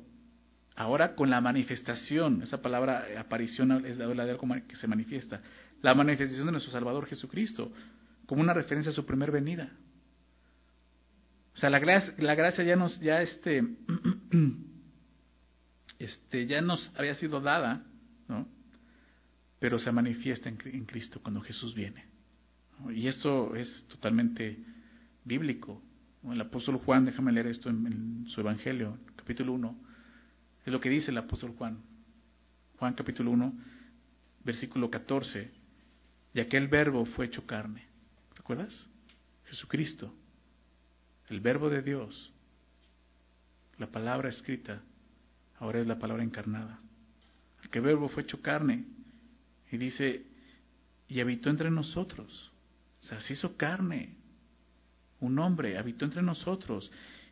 [0.74, 2.42] ahora con la manifestación.
[2.42, 5.40] Esa palabra eh, aparición es la de como que se manifiesta.
[5.82, 7.70] La manifestación de nuestro Salvador Jesucristo,
[8.24, 9.70] como una referencia a su primer venida.
[11.54, 13.62] O sea, la gracia, la gracia ya nos, ya este,
[16.02, 17.84] este, ya nos había sido dada,
[18.26, 18.48] ¿no?
[19.60, 22.06] Pero se manifiesta en, Cristo cuando Jesús viene.
[22.92, 24.58] Y esto es totalmente
[25.24, 25.80] bíblico.
[26.24, 29.78] El apóstol Juan, déjame leer esto en, su Evangelio, capítulo 1,
[30.66, 31.78] es lo que dice el apóstol Juan.
[32.78, 33.52] Juan capítulo 1,
[34.44, 35.52] versículo 14.
[36.34, 37.86] Y aquel verbo fue hecho carne.
[38.34, 38.88] ¿Recuerdas?
[39.44, 40.12] Jesucristo,
[41.28, 42.32] el verbo de Dios,
[43.78, 44.82] la palabra escrita,
[45.62, 46.80] ahora es la palabra encarnada.
[47.64, 48.84] Aquel verbo fue hecho carne.
[49.70, 50.26] Y dice,
[51.06, 52.50] y habitó entre nosotros.
[53.00, 54.16] O sea, se hizo carne.
[55.20, 56.90] Un hombre habitó entre nosotros.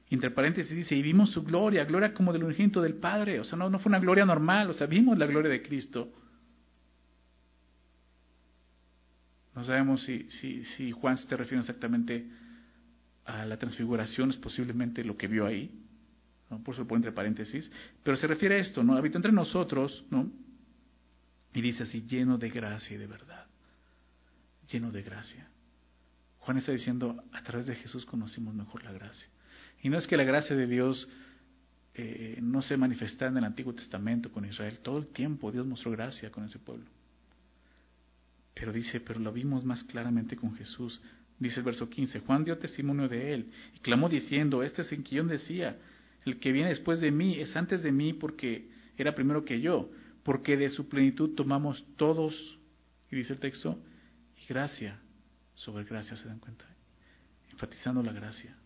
[0.09, 3.41] Entre paréntesis dice, y vimos su gloria, gloria como del unigénito del Padre.
[3.41, 6.13] O sea, no, no fue una gloria normal, o sea, vimos la gloria de Cristo.
[9.57, 12.31] No sabemos si, si, si Juan se te refiere exactamente
[13.25, 15.81] a la transfiguración, es posiblemente lo que vio ahí,
[16.59, 17.71] por eso pone entre paréntesis,
[18.03, 18.97] pero se refiere a esto, ¿no?
[18.97, 20.31] Habitó entre nosotros, ¿no?
[21.55, 23.47] Y dice así, lleno de gracia y de verdad,
[24.71, 25.49] lleno de gracia.
[26.41, 29.29] Juan está diciendo, a través de Jesús conocimos mejor la gracia.
[29.83, 31.09] Y no es que la gracia de Dios
[31.95, 35.91] eh, no se manifestara en el Antiguo Testamento con Israel, todo el tiempo Dios mostró
[35.91, 36.87] gracia con ese pueblo.
[38.55, 41.01] Pero dice, pero lo vimos más claramente con Jesús.
[41.39, 45.03] Dice el verso 15, Juan dio testimonio de él y clamó diciendo, este es el
[45.03, 45.79] que yo decía,
[46.25, 49.91] el que viene después de mí es antes de mí porque era primero que yo,
[50.23, 52.59] porque de su plenitud tomamos todos,
[53.11, 53.79] y dice el texto,
[54.37, 55.01] y gracia
[55.55, 56.65] sobre gracia, ¿se dan cuenta?
[57.51, 58.57] Enfatizando la gracia.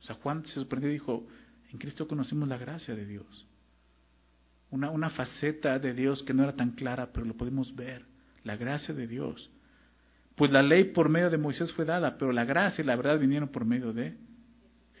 [0.00, 1.26] O sea, Juan se sorprendió y dijo,
[1.70, 3.46] en Cristo conocimos la gracia de Dios.
[4.70, 8.04] Una, una faceta de Dios que no era tan clara, pero lo podemos ver,
[8.44, 9.50] la gracia de Dios.
[10.34, 13.18] Pues la ley por medio de Moisés fue dada, pero la gracia y la verdad
[13.18, 14.16] vinieron por medio de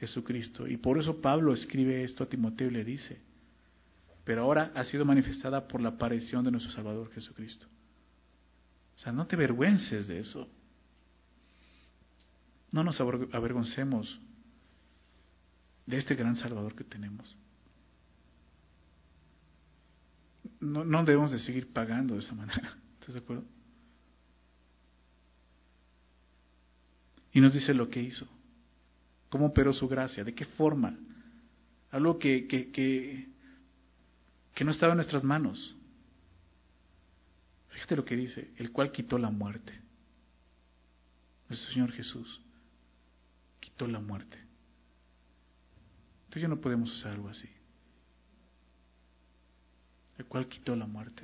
[0.00, 0.66] Jesucristo.
[0.66, 3.20] Y por eso Pablo escribe esto a Timoteo y le dice,
[4.24, 7.66] pero ahora ha sido manifestada por la aparición de nuestro Salvador Jesucristo.
[8.96, 10.48] O sea, no te avergüences de eso.
[12.70, 14.20] No nos avergoncemos
[15.86, 17.36] de este gran Salvador que tenemos.
[20.60, 22.76] No, no debemos de seguir pagando de esa manera.
[23.00, 23.44] ¿Estás de acuerdo?
[27.32, 28.28] Y nos dice lo que hizo.
[29.28, 30.24] ¿Cómo operó su gracia?
[30.24, 30.96] ¿De qué forma?
[31.90, 33.28] Algo que, que, que,
[34.54, 35.76] que no estaba en nuestras manos.
[37.68, 39.78] Fíjate lo que dice, el cual quitó la muerte.
[41.48, 42.40] Nuestro Señor Jesús
[43.60, 44.38] quitó la muerte.
[46.30, 47.48] Tú ya no podemos usar algo así.
[50.18, 51.22] El cual quitó la muerte.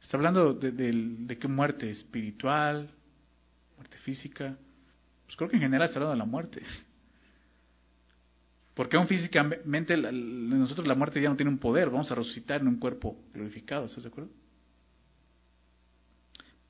[0.00, 2.90] Está hablando de, de, qué muerte espiritual,
[3.76, 4.56] muerte física.
[5.26, 6.62] Pues creo que en general está hablando de la muerte.
[8.74, 12.68] Porque aún físicamente nosotros la muerte ya no tiene un poder, vamos a resucitar en
[12.68, 14.30] un cuerpo glorificado, ¿estás de acuerdo?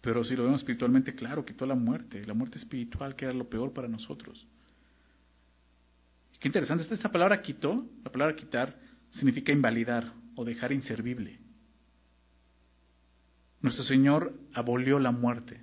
[0.00, 3.48] Pero si lo vemos espiritualmente, claro, quitó la muerte, la muerte espiritual que era lo
[3.50, 4.46] peor para nosotros.
[6.38, 8.78] Qué interesante, esta palabra quitó, la palabra quitar,
[9.10, 11.40] significa invalidar o dejar inservible.
[13.62, 15.60] Nuestro Señor abolió la muerte,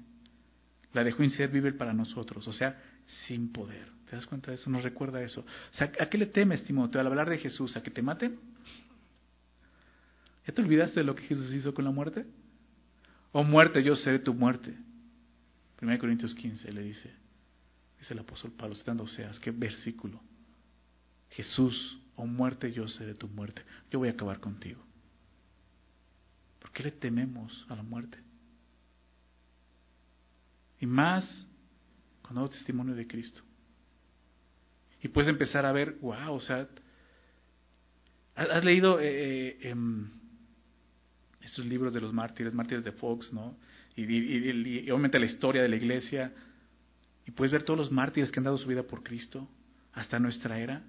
[0.93, 2.81] la dejó inservible para nosotros, o sea,
[3.27, 3.87] sin poder.
[4.09, 4.69] ¿Te das cuenta de eso?
[4.69, 5.45] Nos recuerda eso.
[5.79, 7.75] ¿a qué le temes, Timoteo, al hablar de Jesús?
[7.75, 8.39] ¿A que te maten?
[10.45, 12.25] ¿Ya te olvidaste de lo que Jesús hizo con la muerte?
[13.31, 14.75] Oh muerte, yo seré tu muerte.
[15.81, 17.11] 1 Corintios 15 le dice,
[17.99, 20.21] dice el apóstol Pablo, citando Oseas, qué versículo.
[21.29, 23.63] Jesús, oh muerte, yo seré tu muerte.
[23.89, 24.81] Yo voy a acabar contigo.
[26.59, 28.19] ¿Por qué le tememos a la muerte?
[30.83, 31.47] Y más
[32.21, 33.41] cuando hago testimonio de Cristo.
[35.01, 36.67] Y puedes empezar a ver, wow, o sea,
[38.35, 40.11] has leído eh, eh, em,
[41.39, 43.55] estos libros de los mártires, mártires de Fox, ¿no?
[43.95, 46.33] Y, y, obviamente la historia de la iglesia.
[47.25, 49.47] Y puedes ver todos los mártires que han dado su vida por Cristo
[49.93, 50.83] hasta nuestra era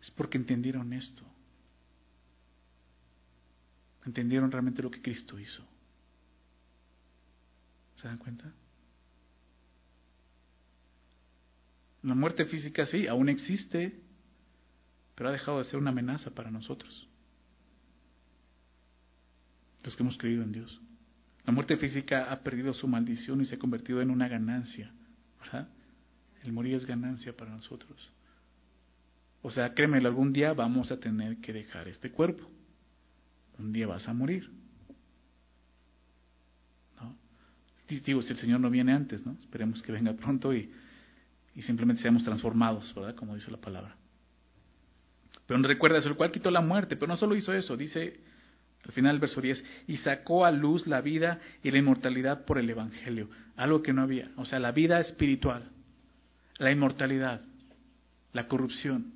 [0.00, 1.22] es porque entendieron esto.
[4.06, 5.62] Entendieron realmente lo que Cristo hizo.
[7.96, 8.50] ¿Se dan cuenta?
[12.02, 14.00] La muerte física sí, aún existe,
[15.14, 17.08] pero ha dejado de ser una amenaza para nosotros.
[19.84, 20.80] Los que hemos creído en Dios.
[21.44, 24.92] La muerte física ha perdido su maldición y se ha convertido en una ganancia.
[25.40, 25.68] ¿verdad?
[26.42, 28.10] El morir es ganancia para nosotros.
[29.42, 32.48] O sea, créeme, algún día vamos a tener que dejar este cuerpo.
[33.58, 34.50] Un día vas a morir.
[37.00, 37.16] ¿No?
[37.88, 39.36] Digo, si el Señor no viene antes, ¿no?
[39.38, 40.72] Esperemos que venga pronto y,
[41.54, 43.14] y simplemente seamos transformados, ¿verdad?
[43.14, 43.96] Como dice la palabra.
[45.46, 48.20] Pero no recuerda el cual quitó la muerte, pero no solo hizo eso, dice
[48.84, 52.58] al final del verso 10, y sacó a luz la vida y la inmortalidad por
[52.58, 55.70] el Evangelio, algo que no había, o sea, la vida espiritual,
[56.58, 57.42] la inmortalidad.
[58.32, 59.12] la corrupción,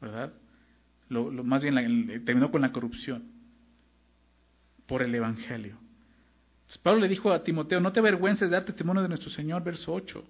[0.00, 0.32] ¿verdad?
[1.08, 3.24] Lo, más bien terminó con la corrupción
[4.86, 5.78] por el Evangelio.
[6.82, 9.94] Pablo le dijo a Timoteo, no te avergüences de dar testimonio de nuestro Señor, verso
[9.94, 10.22] 8.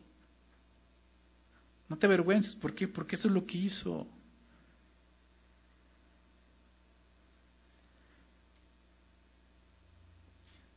[1.89, 2.89] No te avergüences, ¿por qué?
[2.89, 4.07] Porque eso es lo que hizo.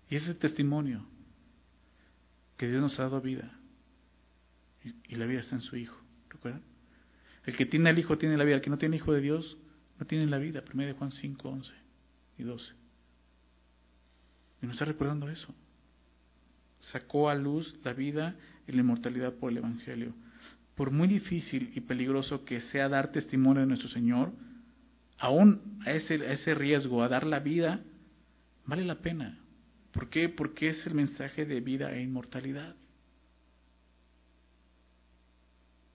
[0.10, 1.06] Y ese testimonio
[2.58, 3.52] que Dios nos ha dado vida.
[5.08, 5.98] Y, la vida está en su Hijo.
[6.30, 6.64] ¿Recuerdan?
[7.46, 8.56] El que tiene el Hijo tiene la vida.
[8.56, 9.58] El que no tiene Hijo de Dios
[10.00, 10.64] no tiene la vida.
[10.74, 11.74] 1 Juan 5, 11
[12.38, 12.74] y 12.
[14.62, 15.54] Y nos está recordando eso.
[16.82, 18.36] Sacó a luz la vida
[18.68, 20.14] y la inmortalidad por el Evangelio.
[20.80, 24.32] Por muy difícil y peligroso que sea dar testimonio de nuestro Señor,
[25.18, 27.82] aún a ese, riesgo, a dar la vida,
[28.66, 29.40] vale la pena.
[29.92, 30.30] ¿Por qué?
[30.30, 32.78] Porque es el mensaje de vida e inmortalidad.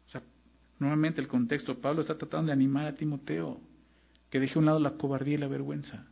[0.06, 0.22] O sea,
[0.78, 3.62] nuevamente el contexto, Pablo está tratando de animar a Timoteo,
[4.28, 6.06] que deje a un lado la cobardía y la vergüenza,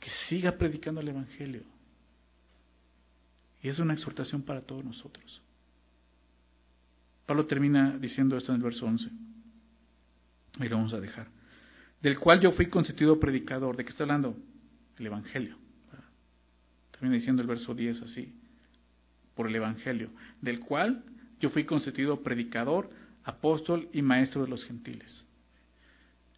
[0.00, 1.62] que siga predicando el Evangelio.
[3.62, 5.40] Y es una exhortación para todos nosotros.
[7.28, 9.10] Pablo termina diciendo esto en el verso 11.
[10.60, 11.26] Y lo vamos a dejar.
[12.00, 13.76] Del cual yo fui constituido predicador.
[13.76, 14.34] ¿De qué está hablando?
[14.98, 15.58] El Evangelio.
[16.90, 18.34] Termina diciendo el verso 10 así,
[19.34, 20.08] por el Evangelio,
[20.40, 21.04] del cual
[21.38, 22.88] yo fui constituido predicador,
[23.24, 25.28] apóstol y maestro de los gentiles.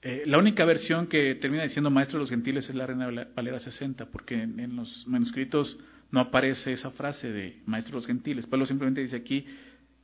[0.03, 3.61] Eh, la única versión que termina diciendo maestro de los gentiles es la Reina Valera
[3.61, 5.79] 60, porque en, los manuscritos
[6.11, 8.47] no aparece esa frase de maestro de los gentiles.
[8.49, 9.47] Pablo simplemente dice aquí,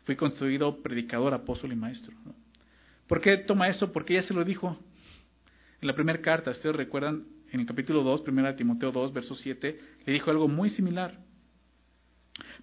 [0.06, 2.14] fui constituido predicador, apóstol y maestro.
[3.08, 3.92] ¿Por qué toma esto?
[3.92, 4.78] Porque ya se lo dijo
[5.80, 6.52] en la primera carta.
[6.52, 10.70] Ustedes recuerdan, en el capítulo 2, 1 Timoteo 2, verso 7, le dijo algo muy
[10.70, 11.18] similar.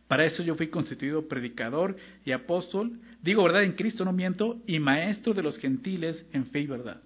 [0.07, 4.79] Para eso yo fui constituido predicador y apóstol, digo verdad en Cristo, no miento, y
[4.79, 7.01] maestro de los gentiles en fe y verdad.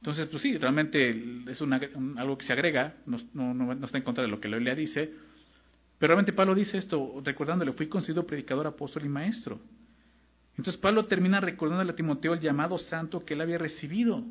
[0.00, 1.10] Entonces, pues sí, realmente
[1.48, 4.74] es algo que se agrega, no, no, está en contra de lo que la Biblia
[4.74, 5.12] dice,
[5.98, 9.60] pero realmente Pablo dice esto, recordándole, fui constituido predicador, apóstol y maestro.
[10.56, 14.24] Entonces Pablo termina recordándole a Timoteo el llamado santo que él había recibido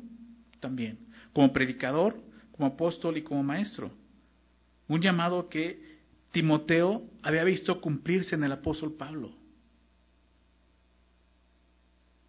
[0.60, 0.98] también
[1.32, 2.16] como predicador,
[2.52, 3.90] como apóstol y como maestro.
[4.88, 5.98] Un llamado que
[6.32, 9.32] Timoteo había visto cumplirse en el apóstol Pablo,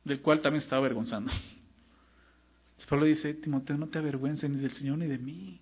[0.04, 1.32] del cual también estaba avergonzando.
[2.90, 5.62] Pablo dice, Timoteo, no te avergüences ni del Señor ni de mí.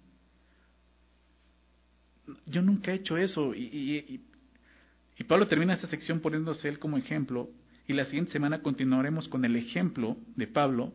[2.45, 3.53] Yo nunca he hecho eso.
[3.53, 4.21] Y,
[5.17, 7.49] y, Pablo termina esta sección poniéndose él como ejemplo.
[7.87, 10.93] Y la siguiente semana continuaremos con el ejemplo de Pablo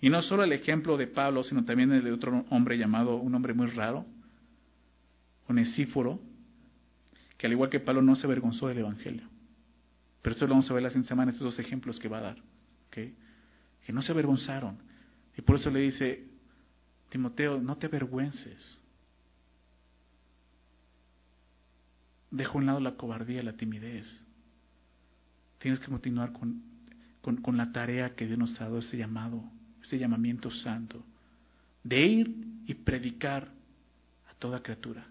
[0.00, 3.34] y no solo el ejemplo de Pablo, sino también el de otro hombre llamado, un
[3.34, 4.06] hombre muy raro,
[5.46, 6.20] Onesíforo,
[7.36, 9.28] que al igual que Pablo no se avergonzó del Evangelio.
[10.22, 12.22] Pero eso lo vamos a ver la siguiente semana, estos dos ejemplos que va a
[12.22, 12.36] dar.
[12.90, 13.14] Que
[13.92, 14.78] no se avergonzaron.
[15.36, 16.24] Y por eso le dice,
[17.08, 18.79] Timoteo, no te avergüences.
[22.30, 24.06] Deja a un lado la cobardía, la timidez.
[25.58, 26.62] Tienes que continuar con,
[27.20, 29.44] con, con la tarea que Dios nos ha dado, ese llamado
[29.82, 31.02] este llamamiento santo
[31.82, 32.34] de ir
[32.66, 33.48] y predicar
[34.30, 35.06] a toda criatura.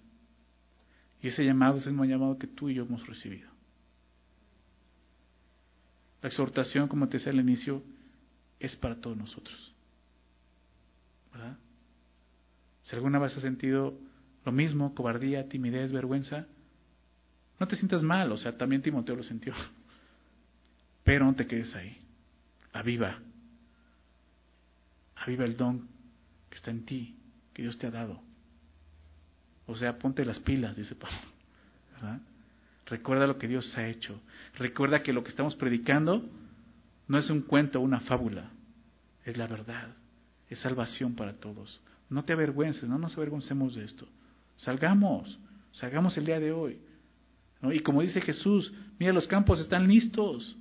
[1.22, 3.49] Y ese llamado es el mismo llamado que tú y yo hemos recibido.
[6.22, 7.84] La exhortación, como te decía al inicio,
[8.59, 9.74] es para todos nosotros.
[11.34, 11.57] ¿Verdad?
[12.84, 13.97] Si alguna vez has sentido
[14.45, 16.47] lo mismo, cobardía, timidez, vergüenza,
[17.60, 19.53] no te sientas mal, o sea, también Timoteo lo sintió.
[21.03, 21.97] Pero no te quedes ahí.
[22.72, 23.20] Aviva
[25.20, 25.88] aviva el don
[26.49, 27.16] que está en ti,
[27.53, 28.22] que Dios te ha dado.
[29.68, 31.18] O sea, ponte las pilas, dice Pablo.
[32.86, 34.20] Recuerda lo que Dios ha hecho.
[34.55, 36.28] Recuerda que lo que estamos predicando
[37.07, 38.49] no es un cuento una fábula,
[39.26, 39.89] es la verdad,
[40.49, 41.82] es salvación para todos.
[42.10, 44.07] No te avergüences, no nos avergoncemos de esto.
[44.57, 45.38] Salgamos,
[45.72, 46.80] salgamos el día de hoy.
[47.62, 50.55] Y como dice Jesús, mira, los campos están listos.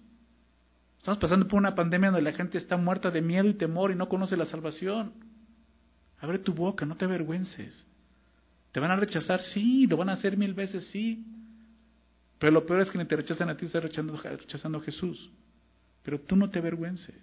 [0.99, 3.95] Estamos pasando por una pandemia donde la gente está muerta de miedo y temor y
[3.95, 5.13] no conoce la salvación.
[6.19, 7.87] Abre tu boca, no te avergüences.
[8.73, 9.41] ¿Te van a rechazar?
[9.41, 11.25] Sí, lo van a hacer mil veces, sí.
[12.39, 15.31] Pero lo peor es que ni te rechazan a ti, estás rechazando, a Jesús.
[16.03, 17.15] Pero tú no te avergüences.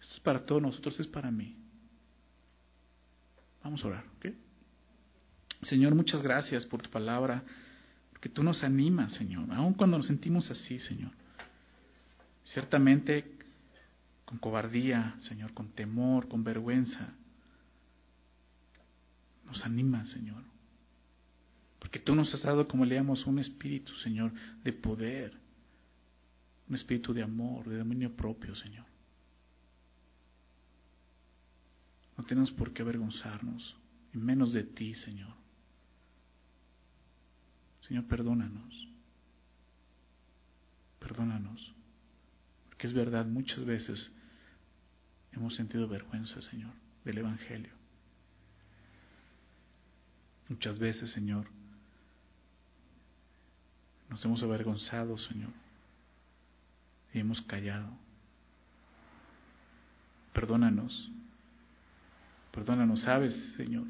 [0.00, 1.56] Esto es para todos nosotros, es para mí.
[3.62, 4.04] Vamos a orar.
[5.62, 7.42] Señor, muchas gracias por tu palabra,
[8.18, 11.12] porque tú nos animas, Señor, aun cuando nos sentimos así, Señor.
[12.44, 13.36] Ciertamente
[14.24, 17.14] con cobardía, Señor, con temor, con vergüenza.
[19.46, 20.42] Nos anima, Señor.
[21.78, 24.32] Porque tú nos has dado, como leíamos, un espíritu, Señor,
[24.64, 25.38] de poder,
[26.68, 28.84] un espíritu de amor, de dominio propio, Señor.
[32.16, 33.76] No tenemos por qué avergonzarnos,
[34.12, 35.37] y menos de ti, Señor.
[37.88, 38.88] Señor, perdónanos.
[41.00, 41.72] Perdónanos.
[42.68, 44.12] Porque es verdad, muchas veces
[45.32, 46.72] hemos sentido vergüenza, Señor,
[47.04, 47.72] del Evangelio.
[50.48, 51.46] Muchas veces, Señor,
[54.10, 55.50] nos hemos avergonzado, Señor,
[57.12, 57.90] y hemos callado.
[60.32, 61.10] Perdónanos.
[62.52, 63.86] Perdónanos, sabes, Señor,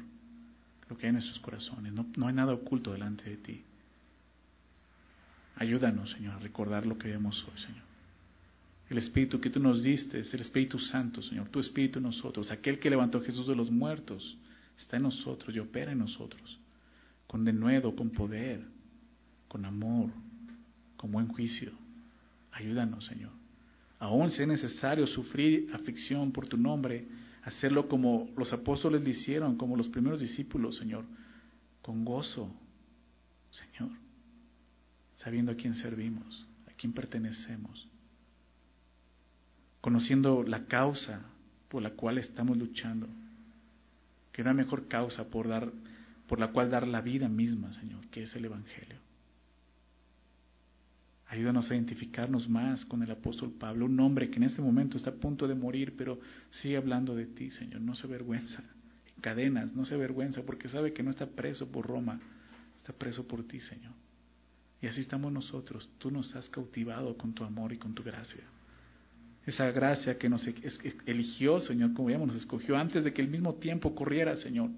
[0.89, 1.91] lo que hay en nuestros corazones.
[1.93, 3.63] No, no hay nada oculto delante de ti.
[5.59, 7.83] Ayúdanos, Señor, a recordar lo que vemos hoy, Señor.
[8.89, 12.49] El Espíritu que tú nos diste es el Espíritu Santo, Señor, tu Espíritu en nosotros,
[12.49, 14.37] aquel que levantó a Jesús de los muertos,
[14.77, 16.57] está en nosotros y opera en nosotros,
[17.27, 18.63] con denuedo, con poder,
[19.49, 20.09] con amor,
[20.95, 21.73] con buen juicio.
[22.53, 23.31] Ayúdanos, Señor.
[23.99, 27.05] Aún si es necesario sufrir aflicción por tu nombre,
[27.43, 31.03] hacerlo como los apóstoles lo hicieron, como los primeros discípulos, Señor,
[31.81, 32.49] con gozo,
[33.51, 33.91] Señor,
[35.23, 37.87] sabiendo a quién servimos, a quién pertenecemos
[39.81, 41.21] conociendo la causa
[41.69, 43.07] por la cual estamos luchando,
[44.31, 45.71] que una mejor causa por dar
[46.27, 48.99] por la cual dar la vida misma, Señor, que es el evangelio.
[51.27, 55.09] Ayúdanos a identificarnos más con el apóstol Pablo, un hombre que en este momento está
[55.09, 56.19] a punto de morir, pero
[56.51, 58.63] sigue hablando de ti, Señor, no se avergüenza.
[59.15, 62.19] En cadenas, no se avergüenza porque sabe que no está preso por Roma,
[62.77, 63.93] está preso por ti, Señor.
[64.81, 65.89] Y así estamos nosotros.
[65.97, 68.43] Tú nos has cautivado con tu amor y con tu gracia
[69.49, 70.47] esa gracia que nos
[71.05, 74.69] eligió, Señor, como ya nos escogió antes de que el mismo tiempo corriera, Señor.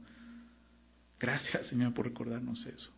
[1.20, 2.90] Gracias, Señor, por recordarnos eso.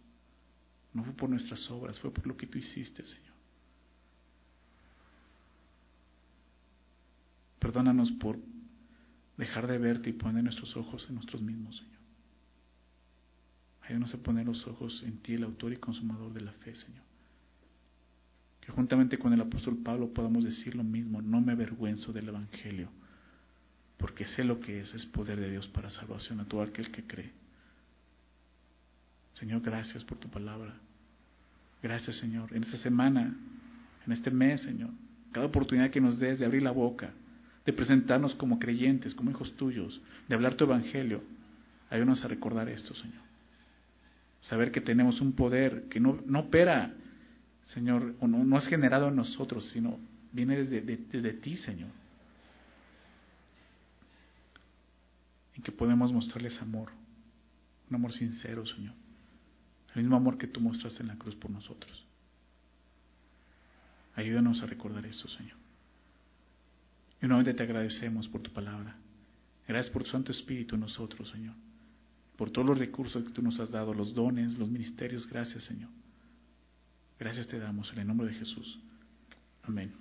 [0.94, 3.34] No fue por nuestras obras, fue por lo que tú hiciste, Señor.
[7.60, 8.38] Perdónanos por
[9.38, 11.93] dejar de verte y poner nuestros ojos en nosotros mismos, Señor.
[13.84, 17.04] Ayúdanos a poner los ojos en ti, el autor y consumador de la fe, Señor
[18.66, 22.88] que juntamente con el apóstol Pablo podamos decir lo mismo, no me avergüenzo del Evangelio,
[23.98, 27.04] porque sé lo que es, es poder de Dios para salvación a todo aquel que
[27.04, 27.32] cree.
[29.34, 30.76] Señor, gracias por tu palabra.
[31.82, 32.56] Gracias, Señor.
[32.56, 33.36] En esta semana,
[34.06, 34.92] en este mes, Señor,
[35.34, 37.12] cada oportunidad que nos des de abrir la boca,
[37.66, 41.22] de presentarnos como creyentes, como hijos tuyos, de hablar tu evangelio,
[41.90, 43.23] ayúdanos a recordar esto, Señor.
[44.50, 46.94] Saber que tenemos un poder que no, no opera
[47.64, 50.00] Señor, no, no es generado en nosotros, sino
[50.32, 51.90] viene desde, desde ti, Señor.
[55.56, 56.92] Y que podemos mostrarles amor,
[57.90, 58.94] un amor sincero, Señor.
[59.96, 62.04] El mismo amor que tú mostraste en la cruz por nosotros.
[64.16, 65.58] Ayúdanos a recordar esto, Señor.
[67.22, 68.96] Y nuevamente te agradecemos por tu palabra.
[69.68, 71.56] Gracias por tu Santo Espíritu en nosotros, Señor.
[72.38, 75.28] Por todos los recursos que tú nos has dado, los dones, los ministerios.
[75.28, 75.90] Gracias, Señor.
[77.20, 78.80] Gracias te damos en el nombre de Jesús.
[79.64, 79.94] Amén.